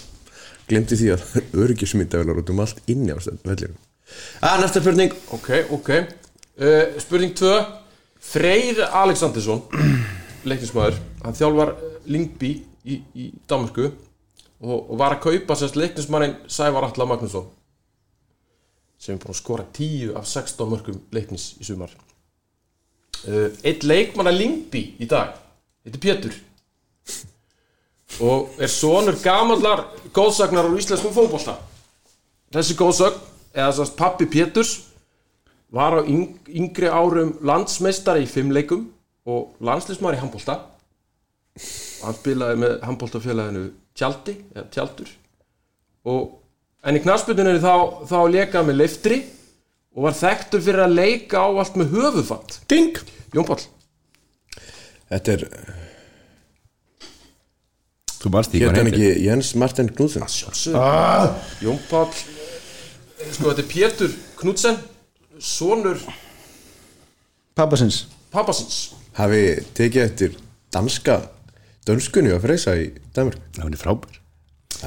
[0.69, 1.26] Glemdi því að
[1.65, 3.76] öryggismyndavelar út um allt inni á völlinu
[4.41, 5.13] Ah, næsta spurning.
[5.34, 5.89] Ok, ok.
[6.62, 7.65] Uh, Spurning 2
[8.21, 9.63] Freyr Alexandersson
[10.50, 12.52] leiknismæður, hann þjálfar eh, Lingby
[12.86, 17.50] í, í Danmarku og, og var að kaupa sérst leiknismærin Sævar Atla Magnússon
[19.02, 21.91] sem er búin að skora 10 af 16 mörgum leiknis í sumar.
[23.26, 25.34] Uh, Eitt leikmann að Lingby í dag
[25.86, 26.38] Þetta er Pétur
[28.23, 31.58] og er sonur gamallar góðsagnar á íslenskum fótbolta.
[32.54, 33.19] Þessi góðsögn
[33.56, 34.75] eða sérst pappi Péturs
[35.73, 38.88] var á yng, yngri árum landsmeistari í fimmleikum
[39.28, 40.62] og landslismar í handbólta
[42.04, 45.12] hann spilaði með handbóltafélaginu Tjaldi eða Tjaldur.
[46.12, 46.36] Og
[46.86, 49.21] en í knarsbyrnunni þá, þá lekaði með leiftri
[49.95, 52.99] og var þekktur fyrir að leika á allt með höfufatt Ding!
[53.36, 53.63] Jón Páll.
[55.12, 55.47] Þetta er
[58.26, 58.96] Þú manst því hvað heitir.
[58.96, 60.24] ekki Jens Martin Knudsen.
[60.26, 60.74] Sjálfsög
[61.62, 62.16] Jón Páll.
[63.36, 64.80] Sko þetta er Pétur Knudsen
[65.38, 66.02] Sonur
[67.56, 68.00] Pappasins.
[68.34, 68.80] Pappasins.
[69.20, 69.44] Hafi
[69.78, 70.40] tekið eftir
[70.74, 71.20] danska
[71.86, 74.18] dönskunni að freysa í Danmark Það er frábær.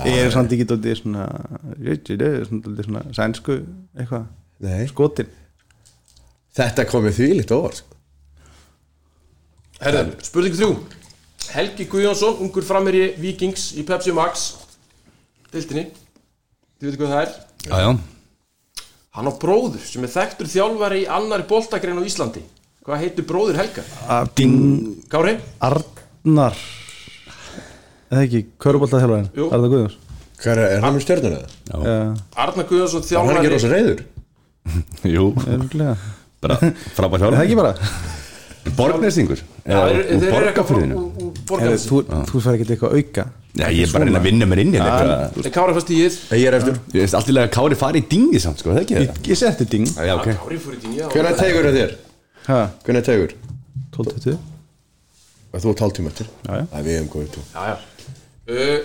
[0.08, 1.30] Ég er samt ekki dótið svona
[1.78, 3.60] Ég er svona sænsku
[3.94, 4.26] eitthvað
[4.66, 4.82] Nei.
[4.90, 5.30] Skotin.
[6.58, 7.94] Þetta komið því líkt óvart sko.
[9.78, 10.72] Herðu, spurning þrjú
[11.54, 14.48] Helgi Guðjónsson, ungur framherji Vikings í Pepsi Max
[15.52, 15.86] Dildinni
[16.78, 17.30] Þið veitir hvað það er
[17.68, 17.90] Já, já
[19.18, 22.42] Hann á bróður sem er þekktur þjálfari í annari boltagrein á Íslandi
[22.84, 23.86] Hvað heitir bróður Helga?
[24.38, 25.38] Ding Kári?
[25.64, 26.58] Arnar
[28.08, 29.48] Eða ekki, Körubolta þjálfarinn Jú.
[29.48, 29.98] Arnar Guðjóns
[30.38, 31.40] Hvað er, er hann um stjörnuna?
[31.64, 31.76] Já,
[32.44, 34.06] Arnar Guðjónsson Var hann ekki þjálfari rosa reyður?
[35.16, 35.96] Jú, örgulega
[36.38, 36.60] bara
[36.94, 37.92] frábær Er það ekki hjálp bara?
[38.76, 39.40] Borgnesingur?
[39.64, 39.78] Já,
[40.28, 41.00] borgarfyrðinu
[41.48, 43.24] þú, þú fær ekki eitthvað auka?
[43.58, 45.16] Já, ég er bara að reyna að vinna mér inn í þetta.
[45.42, 46.76] En Kári fannst í ég Ég er eftir.
[46.94, 48.96] Ég veist alltaf að Kári fari í dingi samt, sko, er það ekki?
[48.98, 49.30] Ég, það?
[49.32, 49.88] ég setti ding.
[49.94, 50.28] Já, ok.
[50.42, 51.94] Kári fór í tíu Hvernig tegur það þér?
[52.48, 53.34] ha, Hvernig tegur?
[53.96, 54.38] 12-20
[55.58, 56.28] Þú ert hálftíma eftir?
[56.44, 56.64] Já, já.
[56.70, 57.76] Það er við um góðið tó Já, já.
[58.48, 58.80] Uh,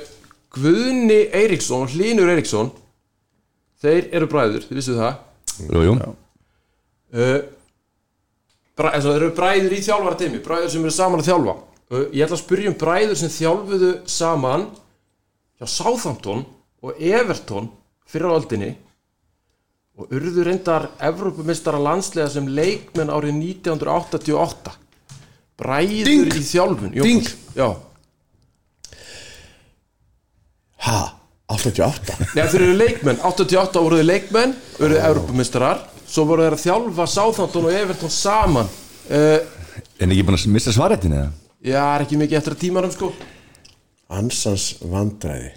[0.53, 2.71] Guðni Eiríksson og Hlínur Eiríksson
[3.83, 5.17] Þeir eru bræður, þið vissu það.
[5.67, 5.93] Jú, jú
[8.73, 11.55] Þeir eru bræður í þjálfara teimi Bræður sem eru saman að þjálfa
[11.93, 14.63] Ég ætla að spyrja um bræður sem þjálfuðu saman
[15.59, 16.41] hjá Southampton
[16.83, 17.69] og Everton
[18.09, 18.71] fyrir á öldinni
[19.93, 24.77] og urðu reyndar Evrópumistara landslega sem leikmenn árið 1988
[25.61, 26.33] Bræður Ding!
[26.33, 27.33] í þjálfun Ding!
[27.53, 27.69] Já
[30.83, 31.19] Ha?
[31.53, 32.15] 88?
[32.33, 36.63] Nei, þeir eru leikmenn, 88 voru þeir leikmenn voru þeir Evropamistarar svo voru þeir að
[36.67, 38.69] þjálfa Southampton og Everton saman.
[39.09, 39.39] Uh,
[40.03, 41.31] En ekki búin að missa svaretinu, eða?
[41.63, 43.09] Já, er ekki mikið eftir að tímarum sko.
[44.13, 45.51] Ansans vandræði.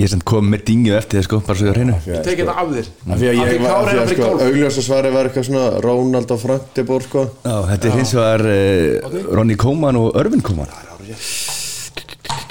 [0.00, 2.22] Ég er samt komið með dingið eftir þið, sko, bara svo ég Af því að-
[2.24, 2.86] Tekið þetta af þér.
[3.12, 4.42] Af því að ég var, því er að fyrir sko, golf.
[4.46, 7.24] augljósa svari var eitthvað svona Ronald og Frank de Boer sko.
[7.44, 10.72] Já, þetta er hins vegar uh, Ronny Koeman og Örvin Koeman.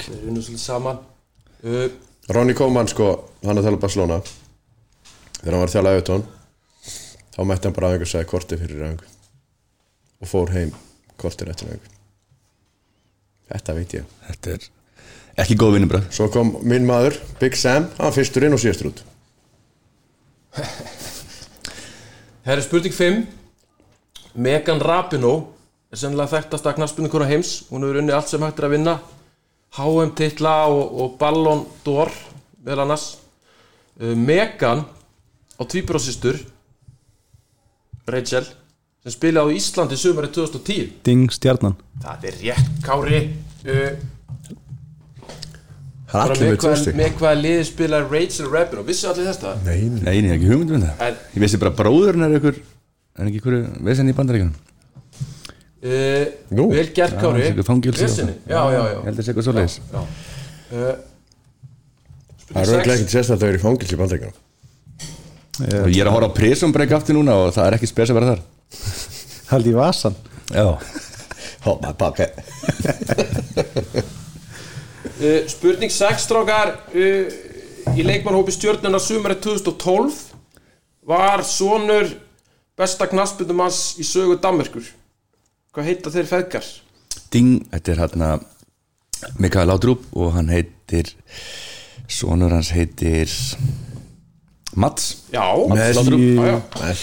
[0.00, 0.98] Þeir unnu svolítið saman.
[1.64, 1.88] Uh,
[2.30, 3.10] Ronny Koeman sko,
[3.44, 4.20] hann að tala Barcelona.
[5.40, 6.24] Þegar hann var að þjála Evertón
[7.40, 9.14] Þá mætti hann bara aðeins að segja korti fyrir aðeins
[10.20, 10.74] Og fór heim
[11.16, 11.94] kortir eftir aðeins
[13.48, 14.10] Þetta veit ég.
[14.26, 14.66] Þetta er
[15.40, 19.00] ekki góð vinnubröð Svo kom minn maður, Big Sam Hann fyrstur inn og síðastur út.
[22.44, 23.24] Herri spurning 5
[24.36, 25.40] Megan Rapinoe
[25.88, 27.64] er sennilega þekktasta knaspunni heims.
[27.72, 28.98] Hún hefur unni allt sem hægt er að vinna.
[29.80, 32.12] HM titla og, og Ballon d'Or
[32.60, 33.16] meðal annars.
[33.96, 34.84] Uh, Megan
[35.56, 36.36] á tvíbrósistur
[38.14, 38.46] Rachel
[39.00, 41.76] sem spilaði á Íslandi sumarið 2010 Ding stjarnan.
[42.04, 43.20] Það er rétt Kári.
[43.64, 43.92] Uh,
[46.10, 49.52] Það er allir með tósti með hvað liði spilaði Rachel Rapinoe vissu allir þetta?
[49.62, 50.00] Nei, nei.
[50.02, 51.04] Nei, ég er ekki hugmynd um það.
[51.06, 52.58] En- Ég vissi bara bróðurinn er ykkur
[53.20, 54.56] En ekki ykkur vesen í bandaríkjunum?
[55.80, 56.26] Uh,
[56.74, 57.46] vel gert Kári.
[57.54, 57.66] og
[58.26, 58.34] það.
[58.50, 58.96] já, já, já.
[58.98, 59.76] Ég held að sé eitthvað svoleiðis.
[59.80, 60.00] Já.
[60.70, 60.94] Uh,
[62.50, 64.49] Það er auðvitað ekkert sérst að það er í fangils í bandreikunum Og
[65.68, 68.18] ég er að horfa á Prison Break aftur núna og það er ekki spes að
[68.20, 68.42] vera þar.
[69.50, 70.14] Haldi í vasan
[70.50, 70.66] Já.
[71.66, 72.26] Hoppa bakka
[75.20, 76.74] uh, Spurning 6 strákar.
[76.94, 77.30] Uh,
[77.96, 80.18] Í leikmannhópi stjórnuna sumarið 2012
[81.10, 82.10] Var sonur
[82.78, 84.84] besta knaspindumanns í sögu Danmerkur.
[85.74, 86.68] Hvað heita þeir feðgar?
[87.32, 88.28] Ding, þetta er hérna
[89.40, 91.12] Mikael Laudrup og hann heitir
[92.10, 93.30] Sonur hans heitir
[94.76, 95.96] Mats Já, Messi.
[95.98, 96.94] Laudrup, já, já.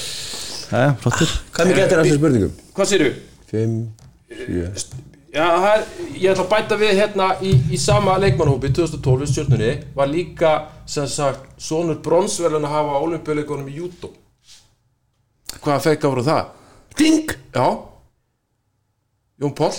[0.72, 2.56] Æja, flottur Hvað er mikið eftir þessu spurningum?
[2.78, 3.12] Hvað sérðu?
[3.52, 3.76] 5,
[4.32, 5.04] 7
[5.38, 5.84] Já, það er,
[6.18, 10.54] ég ætla að bæta við hérna í, í sama leikmannhópi 2012 í stjórnunni var líka
[10.90, 14.14] sem sagt sonur bronsverðin að hafa á olimpíuleikunum í júdó
[15.62, 16.50] Hvaða feika voru það?
[16.98, 17.36] Ding!
[17.54, 17.68] Já
[19.38, 19.78] Jón Páll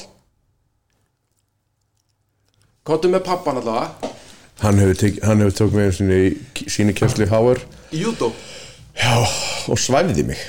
[2.89, 4.13] Kottum með pappan allavega
[4.59, 6.21] Hann hefur, hann tók með sinni,
[6.67, 7.61] síni kjæfsli Háar
[7.95, 8.33] Í júdó?
[8.99, 9.15] Já,
[9.71, 10.41] og svæfði mig.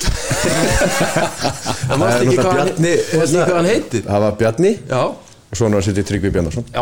[1.89, 4.01] Það ekki náttúrulega hvað hann, hann heitir?
[4.07, 4.71] Það var Bjarni.
[4.89, 6.65] Já, og svona var að setja Tryggvi Bjarnason.
[6.73, 6.81] Já.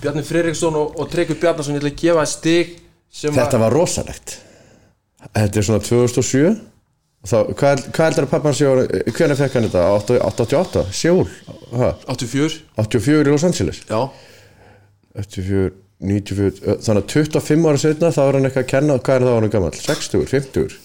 [0.00, 2.72] Bjarni Freiriksson og, og Tryggvi Bjarnason ég ætla að gefa það stig
[3.10, 4.36] Þetta var rosalegt.
[5.34, 6.42] Þetta er svona 2007
[7.20, 8.68] og þá, hvað, hvað heldur að pappan sé
[9.12, 10.20] hvernig fekk hann þetta?
[10.30, 10.84] 88?
[10.96, 11.26] Sjól?
[11.76, 11.90] Ha?
[12.14, 13.82] 84 84 í Los Angeles?
[13.90, 14.06] Já.
[15.18, 19.16] 84, 94 ö, Þannig að 25 ára setna þá er hann eitthvað að kenna hvað
[19.16, 19.72] er það hann gammal?
[19.76, 20.78] 60, 50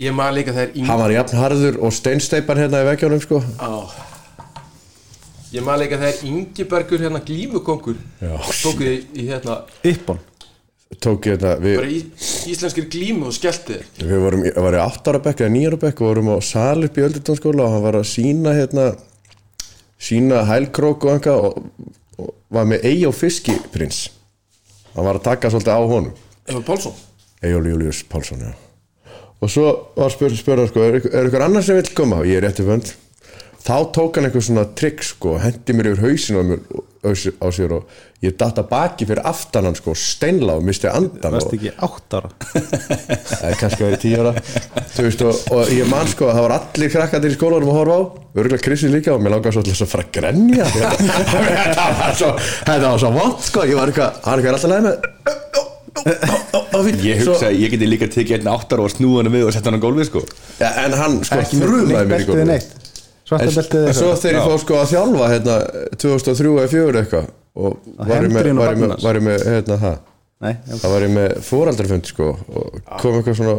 [0.00, 3.42] Ég maður líka þeir Hann var jafn harður og steinsteipan hérna í veggjónum sko.
[3.60, 3.72] Á.
[5.50, 8.34] Ég maður leika þegar Ingibergur hérna glímukongur Já.
[8.62, 10.20] tók í, í hérna Yppon
[10.98, 11.98] tók ég þetta við, bara í
[12.50, 15.78] íslenskir glímu og skellti við vorum, ég var í 8 ára bekk eða 9 ára
[15.84, 18.86] bekk og vorum á sal upp í öldurtónskóla og hann var að sína hérna
[20.00, 21.60] sína hælkrók og og,
[22.20, 24.08] og var með Eyjó Fiskiprins.
[24.94, 26.12] Hann var að taka svolítið á honum.
[26.50, 26.96] Eva Pálsson?
[27.42, 28.50] Eyjól Július Pálsson já.
[29.40, 32.18] og svo var spurð spurð sko, er, er ykkur annar sem vill koma?
[32.20, 32.90] Og ég er rétti vönd.
[33.64, 38.00] Þá tók hann eitthvað svona trikk sko, hendi mér yfir hausinu ausi- á sér og
[38.20, 41.72] ég datt að baki fyrir aftan hann sko, steinla og misti andan Varst og, ekki
[41.72, 42.30] átt ára?
[43.46, 44.32] Eða kannski verið tíu ára.
[44.92, 47.78] Þú veist, og, og ég man sko að það var allir krakkandir í skólanum að
[47.80, 48.02] horfa á.
[48.36, 50.68] Örgulega Krissi líka og mér langaði svo til þess að fara að grenja.
[50.76, 53.64] Þetta var svo þetta var svo vant sko.
[53.70, 55.08] Ég var eitthvað, hann er alltaf leið með
[56.00, 59.72] Ég hugsa að ég geti líka tekið einn áttar og snúða hann við og setja
[59.72, 60.22] hann á gólfið sko.
[60.60, 62.78] Ja, en hann sko neitt mér í beltið
[63.30, 65.58] gólfið neitt Svarta en, beltið en svo þegar ég fór sko að þjálfa hérna
[65.96, 67.28] 2003 eða 2004 eitthvað
[67.60, 69.04] og var ég með, var ég með, barninu hans.
[69.04, 69.98] var ég með hérna það
[70.40, 70.74] Nei, já.
[70.80, 73.56] það var ég með fóraldarfund sko og kom eitthvað svona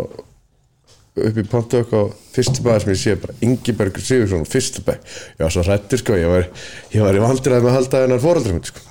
[1.22, 5.44] upp í pontu eitthvað fyrstu bæði sem ég sé bara Ingibergur Sigursson fyrstu bæði, ég
[5.44, 6.48] var svo hrættur sko ég var,
[6.96, 8.86] ég var í vandræði með að halda hennar fóraldarfund sko.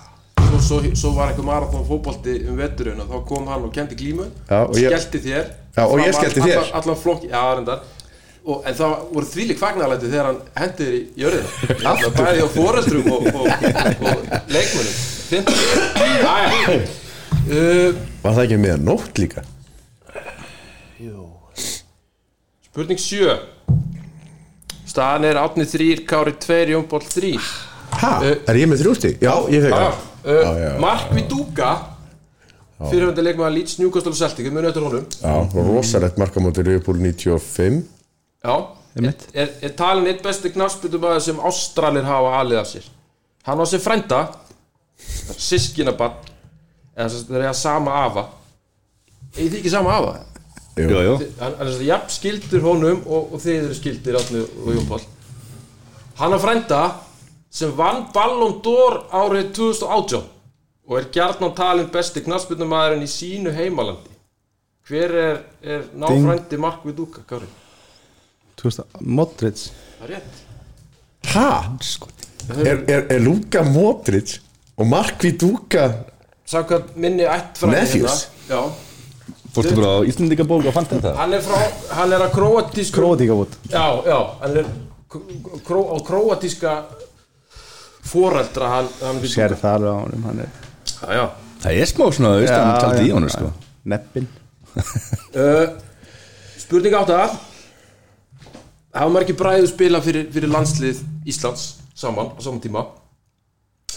[0.50, 3.96] Svo, svo, svo var eitthvað marathon fótbolti um veturinn og þá kom hann og kendi
[3.96, 5.50] glímu og skellti þér.
[5.76, 6.70] Já, og ég skellti þér.
[6.76, 7.84] allan flokk, já, reyndar
[8.44, 11.50] og, en það voru þvílík fagnarlæti þegar hann hendi þér í jörðina.
[11.90, 13.46] Alltaf bæði á foreldrum og, og,
[14.10, 14.16] og
[14.50, 14.94] leikmönum
[17.50, 19.44] uh, var það ekki með nótt líka?
[22.70, 23.36] Spurning 7
[24.90, 27.36] Staðan er átni 3, Kári 2, Jónból 3
[28.00, 29.14] ha, er ég með þrjústi?
[29.22, 30.02] já, ég það.
[30.26, 30.74] uh.
[30.82, 31.70] Mark Viduka
[32.80, 35.04] fyrirhundi leikmaður Leeds, Newcastle og Celtic við munum eftir honum.
[35.20, 35.34] Já,
[35.68, 37.99] rosalegt markamóti Liverpool 95
[38.40, 38.54] Já,
[38.96, 42.86] er, er, er talin eitt besti knafsputumæður sem Ástralir hafa alið af sér?
[43.44, 44.20] Hann á sér frænda
[45.36, 46.16] Sískinabann
[46.96, 48.24] eða þess að það er að sama afa.
[49.36, 50.16] Egið þið ekki sama afa?
[50.80, 50.88] Jú.
[50.88, 51.14] Jú, jú.
[51.40, 55.00] Hann hann er að jafn skildur honum og, og þið eru skildir Átni og Jónból
[56.20, 56.82] Hann á frænda
[57.50, 60.24] sem vann Ballon d'Or árið 2018
[60.90, 64.10] og er gjarnan talin besti knafsputumæðurinn í sínu heimalandi.
[64.88, 67.46] Hver er, er náfrændi Mark Viduka, Kári?
[68.60, 69.64] Þú veist að Modric.
[69.98, 70.38] Það er rétt.
[71.30, 71.48] Ha,
[72.64, 74.38] er, er, er Luka Modric
[74.80, 75.84] og Mark Viduka
[76.48, 78.22] Samkvæmt minni ættfræði Matthews?
[78.48, 78.60] Já,
[79.54, 81.12] Fórstu bara á Íslandingabók og fannst þetta?
[81.18, 81.60] hann er frá,
[81.98, 84.72] hann er að króatísku Króatíkavút Já, já, hann er
[85.68, 86.74] kró, á króatíska
[88.10, 90.50] foreldra hann, hann Sér það alveg á honum Hann er
[90.90, 91.24] Já, já.
[91.60, 93.52] Það er smá svona austan taldi í honum sko.
[93.84, 94.28] Neppin.
[95.30, 95.66] Uh,
[96.58, 97.32] Spurning átt að
[98.94, 102.86] Hafa ekki bræðu spila fyrir, fyrir landslið Íslands saman á saman tíma.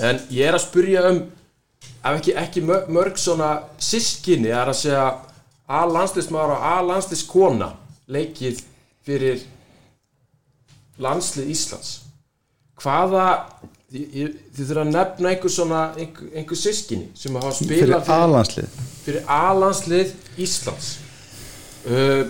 [0.04, 1.24] En ég er að spurja um
[2.04, 5.06] ef ekki, ekki mö- mörg svona sískinni það er að segja
[5.74, 7.70] A landsliðsmaður og A landsliðskona
[8.12, 8.62] leikið
[9.08, 9.44] fyrir
[11.02, 11.94] landslið Íslands.
[12.84, 13.28] Hvaða
[13.94, 19.28] þið, þurfa að nefna einhver svona einhver, einhver sískinni sem hafa spilað fyrir, alanslið fyrir
[19.30, 20.88] A-landslið Íslands.
[21.84, 22.24] Uh,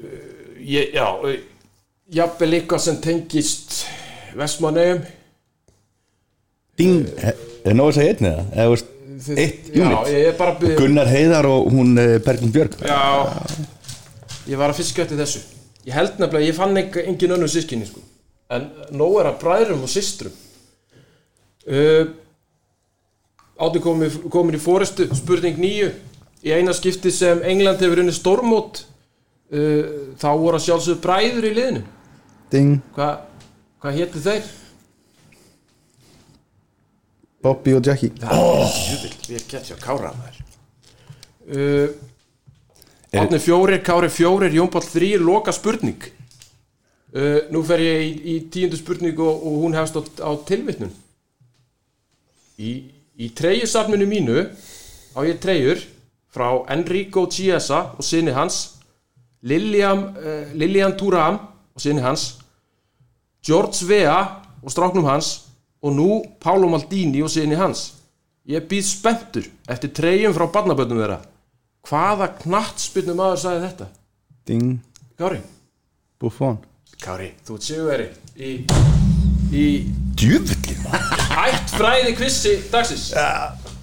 [0.00, 1.06] uh, ég, Já
[2.08, 3.82] Jafnvel eitthvað sem tengist
[4.38, 5.02] Vestmanneum
[6.78, 7.08] Ding.
[7.66, 8.44] Er nóg að segja einn eða?
[8.54, 8.94] Eða veist
[9.34, 10.10] Eitt unit?
[10.14, 12.76] er Gunnar Heiðar og hún eh, Berglind Björg.
[12.86, 13.34] Já.
[14.46, 15.42] Ég var að fiska eftir þessu.
[15.88, 18.04] Ég held nefnilega, ég fann engin önnur sískinni sko.
[18.54, 20.36] En nóg er að bræðrum og systrum.
[21.68, 22.06] Uh,
[23.58, 25.90] Átni komin, í fórestu Spurning nýju
[26.46, 28.84] Í eina skipti sem England hefur unni stórmót
[29.52, 31.84] uh, Þá voru að sjálfsögðu bræður í liðinu.
[32.52, 32.78] Ding.
[32.96, 33.24] Hvað
[33.78, 34.46] hva hétu þeir?
[37.42, 38.10] Bobby og Jackie.
[38.18, 40.38] Jöfull, við erum gett hjá Kára maður.
[41.48, 41.92] Uh,
[43.18, 46.08] Átni fjórir, Kári fjórir, Jónbál þrýr, loka spurning.
[47.14, 50.90] Uh, Nú fer ég í, í tíundu spurning og, og hún hefst á, á tilvitnun.
[52.58, 52.72] Í,
[53.14, 54.42] í treyjusafninu mínu
[55.14, 55.80] á ég treyjur
[56.34, 58.77] frá Enrico Chiesa og sinni hans
[59.42, 61.38] Lilian, uh, Lilian Thuram
[61.74, 62.38] og sinni hans
[63.46, 64.18] George Vea
[64.62, 65.48] og stráknum hans
[65.82, 66.08] og nú
[66.42, 67.92] Paolo Maldini og sinni hans.
[68.48, 71.20] Ég býð spenntur eftir treyjum frá barnaböndum þeirra.
[71.86, 73.88] Hvaða knattspyrnu maður sagði þetta?
[74.48, 74.78] Ding.
[75.18, 75.40] Kári,
[76.20, 76.58] Buffon.
[76.98, 78.08] Kári, þú ert sigurveri
[78.42, 78.52] í,
[79.54, 79.66] í
[80.18, 80.82] Djúvillin
[81.38, 83.12] hætt fræði kvissi dagsins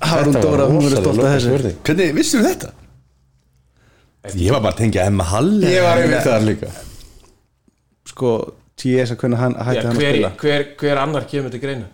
[0.05, 1.71] Harun Dóra, hún verður stolt að þessu.
[1.87, 2.73] Hvernig vissir þetta?
[4.33, 6.69] Ég var bara að tengja Emma Hall Ég var einmitt þar líka.
[8.09, 8.31] Sko,
[8.79, 9.11] T.S.
[9.13, 10.31] að hvernig hann Já, hætti hann að hver, spila.
[10.41, 11.85] hver, hver annar kemur til greina?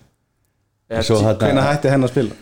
[0.92, 2.36] Eða Svo þarna- Hvernig hætti hann að spila?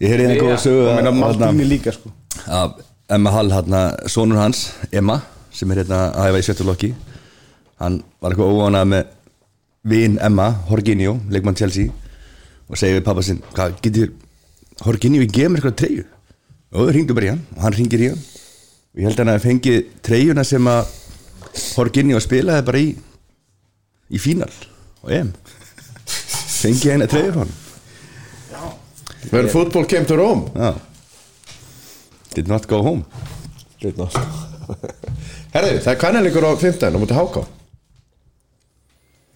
[0.00, 0.62] Ég heyrði góða Já.
[0.64, 2.12] sögu og meina að- Maldini líka sko.
[2.46, 5.20] að Emma Hall, hérna, sonur hans Emma,
[5.52, 6.94] sem er hérna að hefa í sjöttulokki
[7.80, 9.04] hann var eitthvað óvánað með
[9.84, 11.90] vin Emma, Horginio, leikmann Chelsea
[12.68, 14.12] og segir við pappa sinn hvað getur
[14.82, 16.04] Horginio í gefa mér eitthvað treyju?
[16.72, 18.18] Og þau ringdu bara í hann og hann ringir í hann
[18.90, 20.96] og ég held að hann að fengið treyjuna sem að
[21.74, 22.90] Horginio spilaði bara í
[24.10, 24.50] í fínal
[25.02, 25.32] og EM.
[26.60, 27.58] Fengið eina treyju frá hann
[29.30, 30.74] When football came to Rome Já.
[32.34, 33.04] did not go home.
[33.82, 34.06] Lítna
[35.54, 37.42] Herði, það er kannanleikur á 15 á múti háká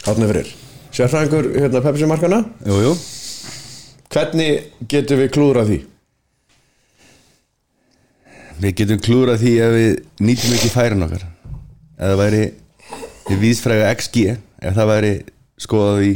[0.04, 0.50] Hátna fyrir.
[0.94, 2.94] Sérfræðingur hérna Pepsi markana jú, jú.
[4.14, 5.78] Hvernig getum við klúðrað því?
[8.62, 11.24] Við getum klúrað því ef við nýtum ekki færin okkar.
[11.94, 12.42] Ef það væri
[13.24, 15.12] við vísfræga XG ef það væri
[15.64, 16.12] skoðað í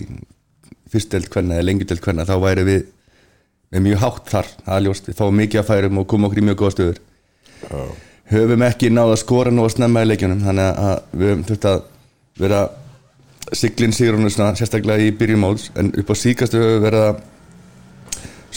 [0.88, 2.84] fyrstdelt hvenna eða lengjudelt hvenna þá væri við
[3.74, 4.50] með mjög hátt þar.
[4.64, 7.00] Það er ljóst, við fáum mikið að færum og komum okkur í mjög góða stöður.
[8.28, 11.66] Höfum ekki náð að skora nú að snemma í leikjunum þannig að við höfum þurft
[11.68, 11.80] að
[12.38, 12.60] vera
[13.56, 15.72] siglinn sigrunum svona, sérstaklega í byrjum móts.
[15.80, 17.24] En upp á síkastu höfum við verið að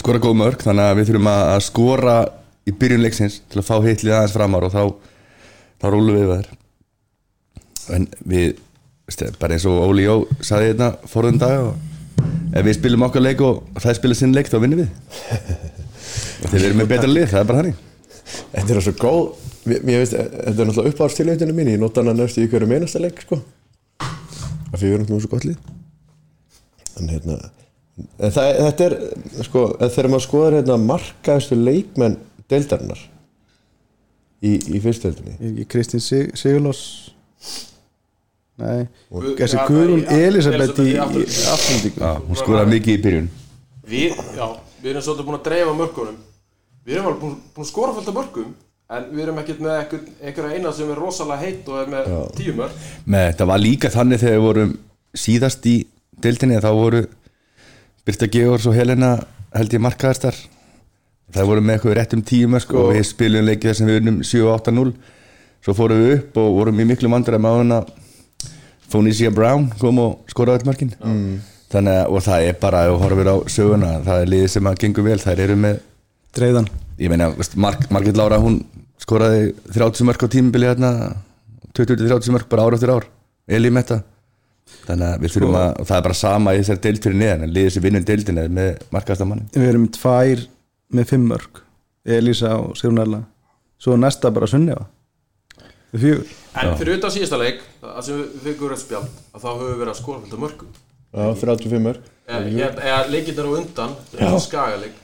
[0.00, 2.16] skora góð mörg þannig að við þurfum að að skora
[2.68, 4.82] í byrjun leiksins til að fá hitlið aðeins framar og þá,
[5.82, 6.50] þá rúlum við þær.
[7.96, 8.48] En við
[9.08, 13.24] veist, bara eins og Óli Jó saði þetta forðum dag og ef við spilum okkar
[13.24, 14.92] leik og það spila sinn leik þá vinnum við.
[16.42, 17.76] Og þeir eru með betra lið, það er bara þannig.
[18.52, 22.16] Þetta er svo góð Mér, mér veist, þetta er náttúrulega uppáðstilveitinu mín Ég nota hana
[22.18, 23.38] næstu í hverju meinasta leik sko.
[24.02, 25.58] af því við erum náttúrulega svo gott lið.
[26.98, 27.36] En hérna
[28.18, 28.96] en það, Þetta er,
[29.46, 32.18] sko, þegar maður skoðar hérna markaðustu leikmenn
[32.52, 33.02] deildarinnar
[34.42, 36.82] í, í fyrstdeildinni Er ekki Kristín Sig Sigurlós
[38.62, 38.84] Nei.
[39.10, 43.30] Þessi ja, Guðrún er Elisabeth í, Já, hún skoraði mikið í byrjun.
[43.88, 44.44] Við, já,
[44.82, 46.18] við erum svolítið búin að dreifa mörkunum.
[46.84, 48.52] Við erum alveg búin, búin að skora fullt af mörkum
[48.92, 52.08] En við erum ekkert með einhver, einhverja eina sem er rosalega heitt og er með
[52.36, 52.80] tíu mörk.
[53.08, 54.74] Með þetta var líka þannig þegar við vorum
[55.22, 55.76] síðast í
[56.22, 57.02] deildinni þá voru
[58.04, 59.14] Birta Georgs og Helena
[59.54, 60.36] held ég markaðastar
[61.32, 64.00] það voru með eitthvað rétt um tíu mörg og við spilum leikið þar sem við
[64.02, 64.92] unnum 7-8-0
[65.62, 67.90] svo fórum við upp og vorum í miklu mandra með hann að
[68.92, 70.92] Phoenicia Brown kom og skoraði mörkin.
[71.00, 71.40] Mm.
[71.72, 74.68] þannig að og það er bara ef þú horfir á söguna það er liðið sem
[74.68, 75.18] að gengur vel.
[75.22, 75.78] Þær eru með
[76.36, 76.68] Dreiðan.
[77.00, 78.60] Ég meina, Mark, Margit Lára hún
[79.00, 80.90] skoraði 30 mörg á tímubili hérna
[81.72, 83.08] 20-30 mörg bara ár eftir ár.
[83.48, 84.02] Eli Metta.
[84.82, 87.46] Þannig að við þurfum að, og það er bara sama í þessari deild fyrir neðan
[87.46, 90.44] en liðið sem vinnur deildin er með markaðastamanni Við erum tvær
[90.96, 91.62] með fimm mörg
[92.04, 93.22] Elisa og Sigrun Erla
[93.82, 94.86] Svo næsta bara Sunneva
[95.92, 96.32] Við fjögur.
[96.56, 99.78] En fyrir utan síðasta leik Það sem við fengum rödd spjald að Þá höfum við
[99.82, 100.74] verið að skora fullt af mörkum.
[101.12, 103.96] Já, 35 mörg Eða eða leikirnar á undan
[104.40, 105.00] Skagaleik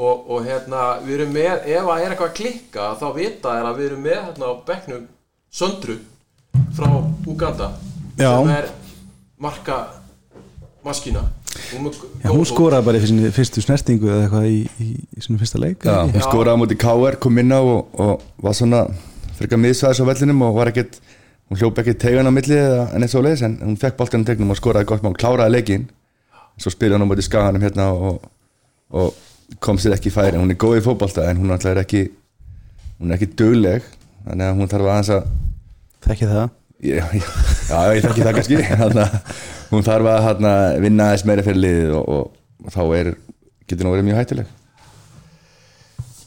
[0.00, 3.68] og, og hérna við erum með Ef það er eitthvað að klikka Þá vita er
[3.68, 5.08] að við erum með hérna á bekknum
[5.50, 5.98] Söndru
[6.76, 6.88] frá
[7.26, 7.72] Uganda
[8.20, 8.30] Já.
[8.30, 8.70] Sem er
[9.40, 9.80] marka
[10.84, 15.22] er Já, hún góð- skoraði bara í sinni fyrstu snertingu eða eitthvað í, í, í
[15.24, 18.54] sinni fyrsta leik Já, hún skoraði á móti KR, kom inn á og, og var
[18.58, 18.84] svona
[19.38, 21.00] frekar miðsvæðis á vellinum og var ekkert
[21.50, 24.26] hún hljóp ekki tegan á milli eða en eins og leis en hún fekk boltanum
[24.28, 25.88] tegnum og skoraði gott með hún kláraði leikin
[26.60, 28.20] svo spyrir hann á móti skaganum hérna og,
[28.94, 29.14] og
[29.58, 30.38] kom sér ekki í færi.
[30.38, 32.04] Hún er góð í fótbolta en hún er ekki
[33.00, 33.82] hún er ekki dugleg
[34.28, 35.30] þannig að hún þarf aðeins að
[36.06, 36.50] Þekki það?
[36.80, 37.24] Já, já,
[37.68, 38.60] já, ég þekki það kannski
[39.70, 42.32] hún þarf að hana, vinna aðeins meira fyrir liðið og, og,
[42.66, 43.12] og þá er,
[43.70, 44.56] getur nú verið mjög hættuleg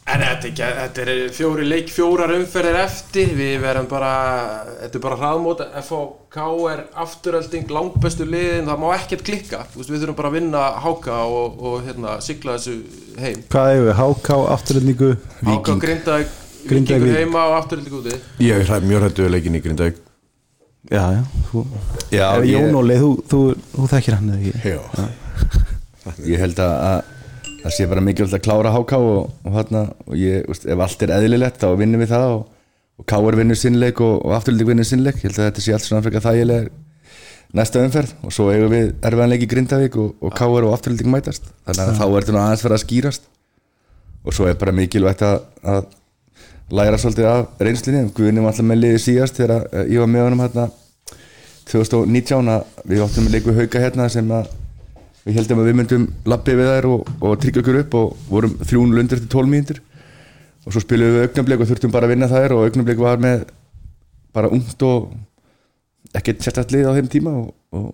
[0.04, 4.10] En þetta, ekki, þetta er fjóri leik, fjórar umferðir eftir, við verðum bara,
[4.82, 6.40] þetta er bara hraðmót, FHK
[6.74, 11.56] er afturölding, langbæstu liðin, það má ekkert klikka, við þurfum bara að vinna háka og,
[11.56, 12.76] og hérna, sigla þessu
[13.24, 13.46] heim.
[13.56, 13.96] Hvað hefur við?
[14.04, 16.74] HK, afturlendingu Háka Grindavík, Grindavík.
[16.74, 18.24] vikingur heima og afturölding úti.
[18.44, 20.03] Ég er mjög hættuð leikin í Grindavík
[20.92, 21.64] Já, já þú,
[22.12, 24.54] Já, ég, Jón Óli, þú, þú, þú þekkir hann ekki?
[24.68, 24.80] Já,
[26.28, 27.12] ég held að, að
[27.64, 31.06] það sé bara mikilvægt að klára HK og, og, hana, og ég, veist, ef allt
[31.06, 32.42] er eðlilegt þá vinnum við það og,
[33.00, 35.88] og KR vinnur sinnleik og, og afturlík vinnur sinnleik ég held að þetta sé allt
[35.88, 36.68] svona frekar þægileg
[37.54, 41.46] næsta umferð og svo eigum við erfiðanleik í Grindavík og, og KR og afturlík mætast.
[41.68, 43.28] Þannig að þá er þetta aðeins fyrir að skýrast.
[44.24, 45.84] Og svo er bara mikilvægt að, að
[46.72, 50.28] læra svolítið af reynslinni Guðni var alltaf með liðið síðast þegar eh, ég var með
[50.28, 50.68] honum hérna
[51.70, 54.30] 2019 að við áttum að leiku hauka hérna sem
[55.24, 58.56] við heldum að við myndum lappi við þær og, og tryggja okkur upp og vorum
[58.60, 59.80] 300 lundir til 12 mínútur.
[60.64, 63.46] Og svo spilum við augnablik og þurftum bara að vinna þær og augnablik var með
[64.36, 65.14] bara ungt og
[66.14, 67.90] ekkert sérstætt lið á þeim tíma og, og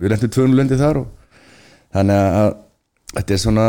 [0.00, 1.40] við lendum tvönu löndi þar og
[1.94, 2.54] þannig að
[3.14, 3.66] þetta er svona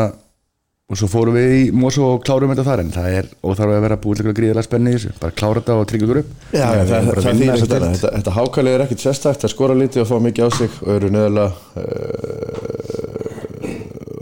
[0.85, 3.83] og svo fórum við í Mosó og klárum þetta þar en það er óþarf að
[3.87, 6.29] vera búið til eitthvað gríðilega spenni í þessu bara klára þetta og tryggja ykkur upp
[6.53, 7.71] Já, við það, það ekkert annað.
[7.73, 7.89] deild.
[7.95, 10.91] Þetta, þetta hákalið er ekkert sérstækt það skora lítið og fá mikið á sig og
[10.93, 11.49] eru neðalega
[11.81, 12.85] uh,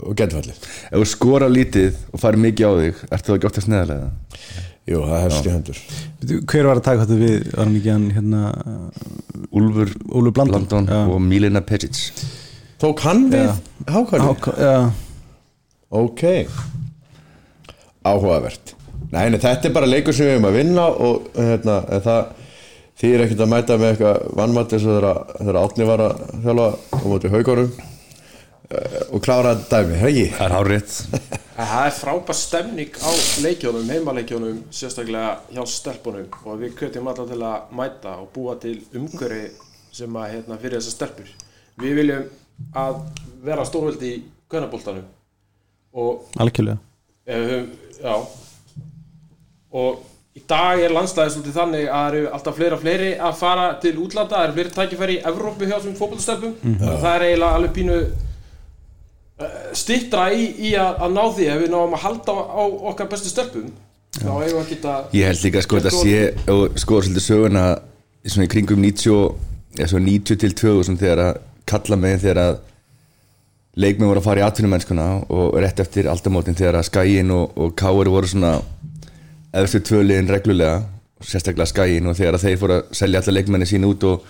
[0.08, 3.72] og getfallið ef þú skora lítið og farið mikið á þig ertu það ekki oftast
[3.74, 4.08] neðarlega
[4.84, 5.78] Jú, það hefst í hendur
[6.48, 7.36] Hver var að taka þetta við?
[7.52, 8.40] Var hann ekki hann hérna
[9.52, 9.88] Úlfur
[10.88, 10.98] já.
[11.08, 11.96] og Milena Pejic
[12.80, 13.48] Tók hann við
[13.88, 15.03] hákalið?
[15.94, 16.24] Ok.
[18.04, 18.74] Áhugavert.
[19.12, 22.32] Nei, nei, þetta er bara leikur sem við höfum að vinna og hérna, það
[22.98, 26.98] þýr ekkert að mæta með eitthvað vannmætti eins og þegar, Átni var að þjálfa á
[27.04, 27.72] móti haugórum
[29.14, 30.94] og klára þetta dæmi, hegi það er hárétt
[31.54, 33.10] Það er frábær stemning á
[33.44, 38.80] leikjónum, heimaleikjónum, sérstaklega hjá stelpunum og við kötjum alla til að mæta og búa til
[38.98, 39.52] umhverfi
[39.94, 41.34] sem að hérna, fyrir þessar stelpur.
[41.78, 42.24] Við viljum
[42.82, 43.04] að
[43.46, 45.06] vera stórveldi í kvennaboltanum.
[45.06, 45.13] og
[46.42, 46.78] algjörlega.
[47.30, 47.70] Höfum,
[48.02, 48.16] já,
[49.74, 50.02] og
[50.34, 53.66] í dag er landslæðið svolítið þannig að það eru alltaf fleiri og fleiri að fara
[53.82, 57.58] til útlanda, það eru fleiri tækifæri í Evrópu hjá þessum fótballstelpum og það er eiginlega
[57.60, 57.98] alveg pínu
[59.74, 63.10] stittra í, í að, að ná því ef við náum að halda á, á okkar
[63.10, 63.72] bestu stelpum.
[64.14, 67.64] Þá eigum við að ég held líka sko þetta sé og sko svolítið söguna
[68.22, 72.54] í kringum 90 eða svo 90 til 2000 þegar að kalla mig þegar að
[73.80, 77.74] leikmenn voru að fara í atvinnumennskuna og rétt eftir aldamótin þegar að Skæin og, og
[77.78, 78.56] Káur voru svona
[79.54, 80.82] eðstu tvöliðin reglulega
[81.24, 84.24] sérstaklega Skæin og þegar að þeir fóru að selja alla leikmenni sín út og,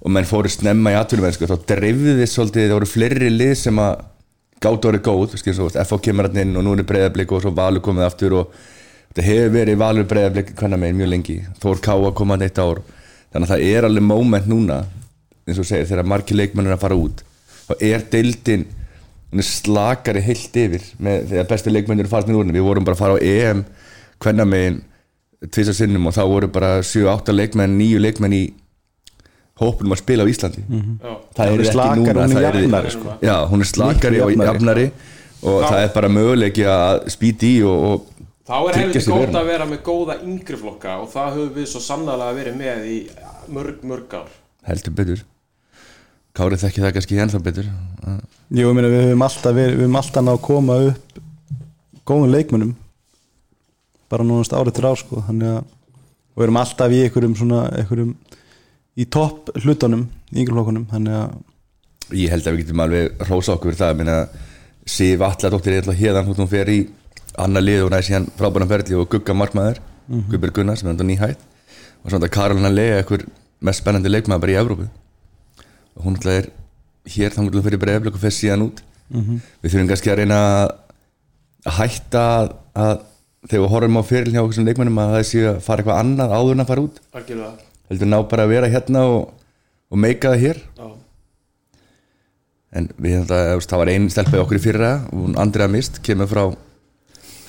[0.00, 3.82] og menn fóru snemma í atvinnumennsku þá dreifði þið svolítið, það voru fleiri lið sem
[3.82, 4.04] að
[4.60, 5.36] gátt orðið góð,
[5.80, 8.54] FH kemur hann inn og nú er breyðablik og svo Valur komið aftur og
[9.10, 12.60] þetta hefur verið Valur breyðablik hvernig meginn mjög lengi, Þór Ká að koma hann eitt
[12.60, 12.82] ár,
[13.32, 14.82] þannig að það er alveg moment núna,
[15.48, 17.24] eins og segir, þegar margir leikmenn er að fara út,
[17.70, 18.66] þá er deildin,
[19.30, 22.98] hún er slakari heilt yfir, með, þegar bestu leikmenn eru farin úr við vorum bara
[22.98, 23.64] að fara á EM
[24.20, 24.80] hvernig meginn
[25.54, 28.42] tvisar sinnum og þá voru bara 7-8 leikmenn, 9 leikmenn í
[29.60, 31.12] hópunum að spila á Íslandi Já.
[31.36, 33.16] það Hún er ekki núna hún er það jafnari, sko.
[33.24, 34.86] já, hún er slakari og jafnari.
[35.40, 39.50] og það er bara möguleiki að spýti í og, og þá er sig gótt að
[39.52, 42.98] vera með góða yngri flokka og það höfum við svo sannlega verið með í
[43.52, 44.32] mörg, mörg ár
[44.68, 45.24] heldur betur
[46.40, 47.66] Kárið þekki það kannski ennþá betur.
[48.48, 51.18] Jú, ég meina, við höfum alltaf, við, við höfum alltaf náð að koma upp
[52.08, 52.70] góðum leikmönnum
[54.10, 55.20] bara núnast árið til ár sko.
[55.26, 55.58] Þannig að
[56.38, 58.14] við erum alltaf í einhverjum svona einhverjum
[58.96, 63.68] í topp hlutunum í yngreflokkunum þannig að ég held að við getum alveg rósa okkur
[63.74, 63.92] fyrir það.
[63.92, 64.16] Ég meina
[64.94, 66.78] Sif Alladóttir er alltaf hérðan hún fer í
[67.44, 70.30] annar lið og næst hérna frábæran ferli og Gugga Markmaður mm -hmm.
[70.32, 71.44] Guðbjörg Gunnar sem er nýhætt.
[72.04, 73.26] Og svona Karolina Lea ekkur
[73.60, 74.88] mest spennandi leikmaður bara í Evrópu
[76.04, 76.48] hún alltaf er
[77.10, 78.82] hér þannig að fyrir breyflik og fer síðan út.
[79.10, 82.94] Við þurfum kannski að reyna að- hætta að, að
[83.50, 86.00] þegar við horfum á fyrir hjá okkur sem leikmennum að það sé að fara eitthvað
[86.04, 87.00] annað áður en að fara út.
[87.90, 89.32] Heldur ná bara að vera hérna og,
[89.90, 90.60] og meika það hér.
[90.78, 90.88] Já.
[92.78, 96.28] en við veist, það var einn stelpaði okkur í fyrra og hún Andrea Mist kemur
[96.30, 96.44] frá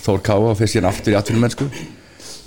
[0.01, 1.67] Þór Káa og fyrir síðan aftur í atvinnumennsku.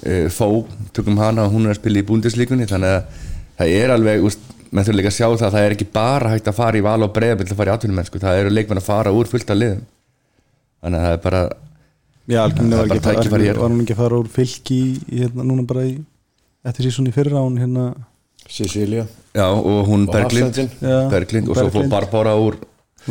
[0.04, 0.48] Uh, Fó,
[0.96, 3.20] tökum hana og hún er að spila í búndislíkunni þannig að
[3.60, 4.42] það er alveg, úst,
[4.74, 6.84] menn þurfa líka að sjá það að það er ekki bara hægt að fara í
[6.84, 9.60] val og breiðabill að fara í atvinnumennsku, það eru leikmenn að fara úr fullt af
[9.60, 9.84] liðum
[10.84, 11.42] þannig að það er bara
[12.24, 13.58] Já, algjörlega Það var, var, hér.
[13.60, 14.78] var hún ekki að fara úr fylki
[15.12, 15.94] hérna, núna bara í
[16.64, 17.90] eftir sísón í fyrra hún hérna
[18.48, 19.04] Sicília
[19.36, 20.56] já, og hún Og Berglind.
[20.80, 21.92] Já, Berglind og svo fór Berglind.
[21.92, 22.56] Barbára úr.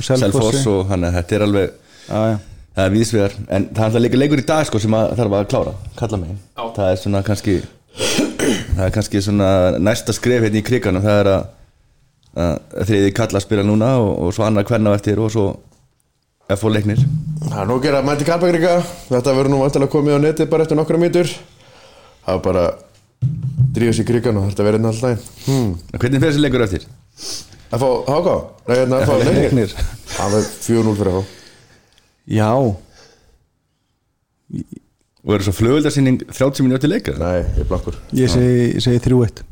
[0.02, 1.70] Selfoss og hann að þetta er alveg
[2.10, 2.40] já.
[2.74, 5.38] það er víðsvegar, en það er alltaf líka leikur í dag sko, sem að þarf
[5.38, 6.64] að klára, kalla mig Já.
[6.80, 7.60] það er svona kannski
[8.78, 9.50] það er kannski svona
[9.82, 11.44] næsta skref hérna í kriganum, það er að,
[12.46, 15.46] að þriði kalla að spila núna og, og svo annar hvernig á eftir og svo
[16.54, 17.00] FO leiknir
[17.44, 18.74] Það er nú að gera mæti Karpagrika
[19.08, 22.66] Þetta verður nú vantilega komið á netið bara eftir nokkra mítur Það er bara
[23.74, 25.70] drífa sér krigan og þetta verður alltaf daginn hmm.
[25.94, 26.90] En hvernig fer þessi leikur eftir?
[27.72, 28.36] Fá Háká?
[28.68, 29.72] Nei, hérna fá Leiknir.
[30.12, 31.40] Það er 4-0 fyrir Háká
[32.28, 32.76] já,
[35.24, 39.44] og eru svo flugöldarsýning 30 minúti leika Nei, ég er blankur ég segi, segi 3-1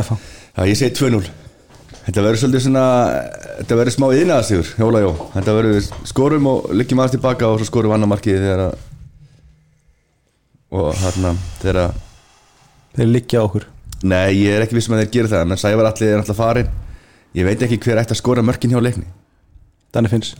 [0.00, 1.24] F Já, ég segi 2-0
[2.06, 2.84] Þetta verður svolítið svona
[3.60, 5.10] Þetta verður smá yðnaðasigur, Jóla Jó.
[5.34, 8.78] Þetta verður skorum og liggjum aðeins tilbaka og svo skorum annar markið þegar að
[10.70, 11.98] og hérna þegar að
[12.94, 13.66] þeir liggja á okkur.
[14.06, 16.70] Nei, ég er ekki vissum að þeir gera það menn Sævar allir er alltaf farin
[17.36, 19.04] Ég veit ekki hver ætti að skora mörkin hjá leikni.
[19.92, 20.32] Danni Finns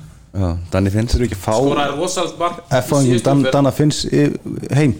[0.71, 3.53] Danni Finns eru ekki fá skoraði rosalt mark í F síðustu Dan, umferð.
[3.57, 4.03] Danna Finns
[4.77, 4.95] heim.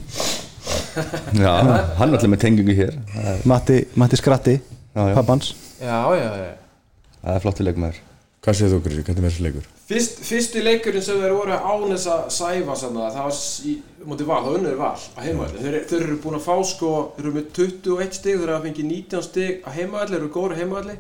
[1.39, 1.53] Já,
[2.01, 2.97] hann er allir með tengingu hér.
[3.15, 4.57] Er- Matti, Matti Skratti
[4.95, 5.53] pappans.
[5.81, 8.01] Það er flottu leikmaður.
[8.41, 9.03] Hvað segir þú, Grísi?
[9.05, 9.65] Hvernig er þessi leikur?
[9.91, 13.73] Fyrst, Fyrsti leikurinn sem þeir voru án þess að sæfa sann það var í
[14.07, 17.27] mútið val, það unnur val á heimavalli þeir, þeir eru búin að fá sko, þeir
[17.27, 20.55] eru með 21 stig þeir eru að fengi 19 stig á heimavalli þeir eru góður
[20.57, 20.95] á heimavalli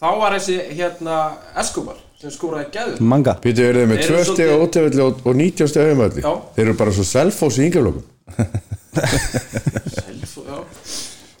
[0.00, 1.18] þá var þessi hérna
[1.62, 5.02] Escobar sem skoraði gæður manga Pítu, eru þið með Eru 2 svolítið- steg á ótefelli
[5.04, 6.22] og, og 19 steg á heimavalli?
[6.24, 6.32] Já.
[6.56, 8.04] Þeir eru bara svo selfos í yngjaflokkum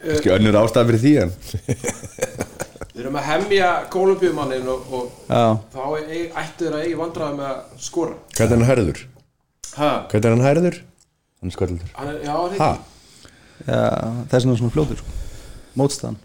[0.04, 1.30] Ekki önnur ástæð fyrir því en
[2.94, 6.98] þeir eru með að hemja kolumbíumannin og, og já, þá e- ættu þeir að eigi
[7.00, 9.00] vandræði með að skora Hvernig er hann hærður?
[9.78, 10.76] ha, Hvernig er hann hærður?
[11.40, 12.68] Hann er sköldur hann er, já, hann er Ha?
[12.74, 12.84] ekki
[13.64, 13.80] já
[14.28, 15.16] þess vegna svona fljótur sko.
[15.80, 16.20] mótstaðan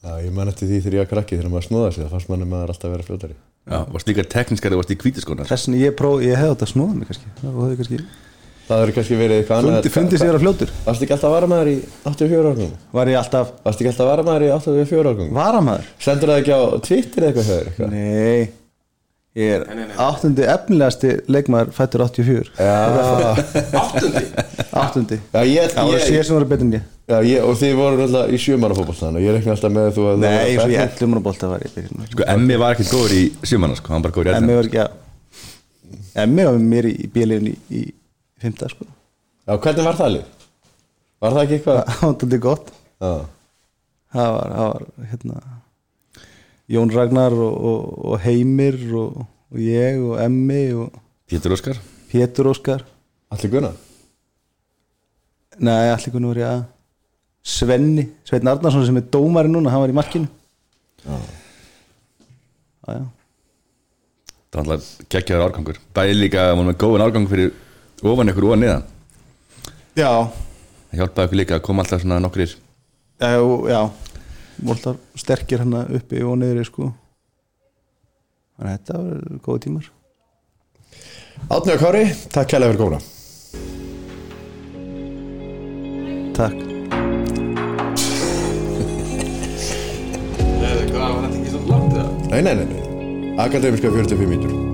[0.00, 2.30] Já, ég man eftir því þegar ég var krakki þegar maður snóða sig það fannst
[2.32, 3.36] manni maður alltaf að vera fljótari
[3.68, 6.70] Já, varst líka tekniskari, varst í kvítiskóna þess vegna ég próf, ég hefði átt að
[6.72, 8.00] snúða mig kannski það hefði kannski
[8.70, 11.34] Það hefur kannski verið eitthvað annað fundi, fundi sér að fljótur Varst ekki alltaf að
[11.34, 12.74] vara maður í 84 árgangum?
[12.94, 15.32] var ég alltaf Varst ekki alltaf að vara maður í 84 árgangum?
[15.40, 17.90] varamæður Sendur það ekki á Twitter eða eitthvað eitthvað?
[17.96, 18.59] nei
[19.38, 19.96] ég er Nei, nei, nei.
[20.02, 22.72] áttundi efnilegasti leikmaður fættur 84 Já,
[23.82, 24.22] áttundi
[24.80, 26.88] áttundi já, ég, það var sér sem var betur en ég.
[27.10, 30.16] Já, ég og þið voru alltaf í sjömanafótboltan og ég reikna alltaf með þú að
[30.18, 32.88] þú nei, var svo ég ætlum að bolta var ég byrjun Sko, Emmi var ekki
[32.90, 34.98] góður í sjumanna, sko, hann bara góður í Emmi erðin var ekki að
[36.24, 37.82] Emmi var með mér í bíliðin í, í
[38.42, 38.86] fymta sko.
[39.46, 40.28] Já, hvernig var það lið?
[41.22, 41.80] Var það ekki eitthvað?
[41.86, 42.70] það var þetta gott.
[43.00, 43.12] Já,
[44.16, 45.40] það var, það var hérna
[46.70, 50.98] Jón Ragnar og, og, og Heimir og, og ég og Emmi og
[51.30, 51.78] Pétur Óskar?
[52.10, 52.84] Pétur Óskar.
[53.30, 53.72] Allir gunna
[55.60, 56.66] nei, allir kunni voru ég að
[57.50, 60.28] Svenni, Sveinn Arnarsson sem er dómari núna, hann var í markinu.
[61.00, 61.16] Já,
[64.50, 65.78] Það var alltaf geggjaður árgangur.
[65.94, 67.52] Bæði líka, hann var með góðan árgang fyrir
[68.02, 68.84] ofan ykkur og niðan.
[69.96, 70.10] Já.
[70.90, 72.56] Það hjálpaði ykkur líka að koma alltaf svona nokkrir
[73.20, 73.36] já,
[73.70, 73.80] já
[74.60, 76.90] Voltar sterkir hann uppi og niðri sko.
[78.58, 79.86] Þannig að þetta var góði tímar.
[81.50, 82.02] Átni og Kári,
[82.34, 83.00] takk kærlega fyrir komuna.
[86.36, 86.66] Takk?
[92.30, 92.82] Nei, nei, nei, nei.
[93.40, 94.69] Akademiska 45 mítur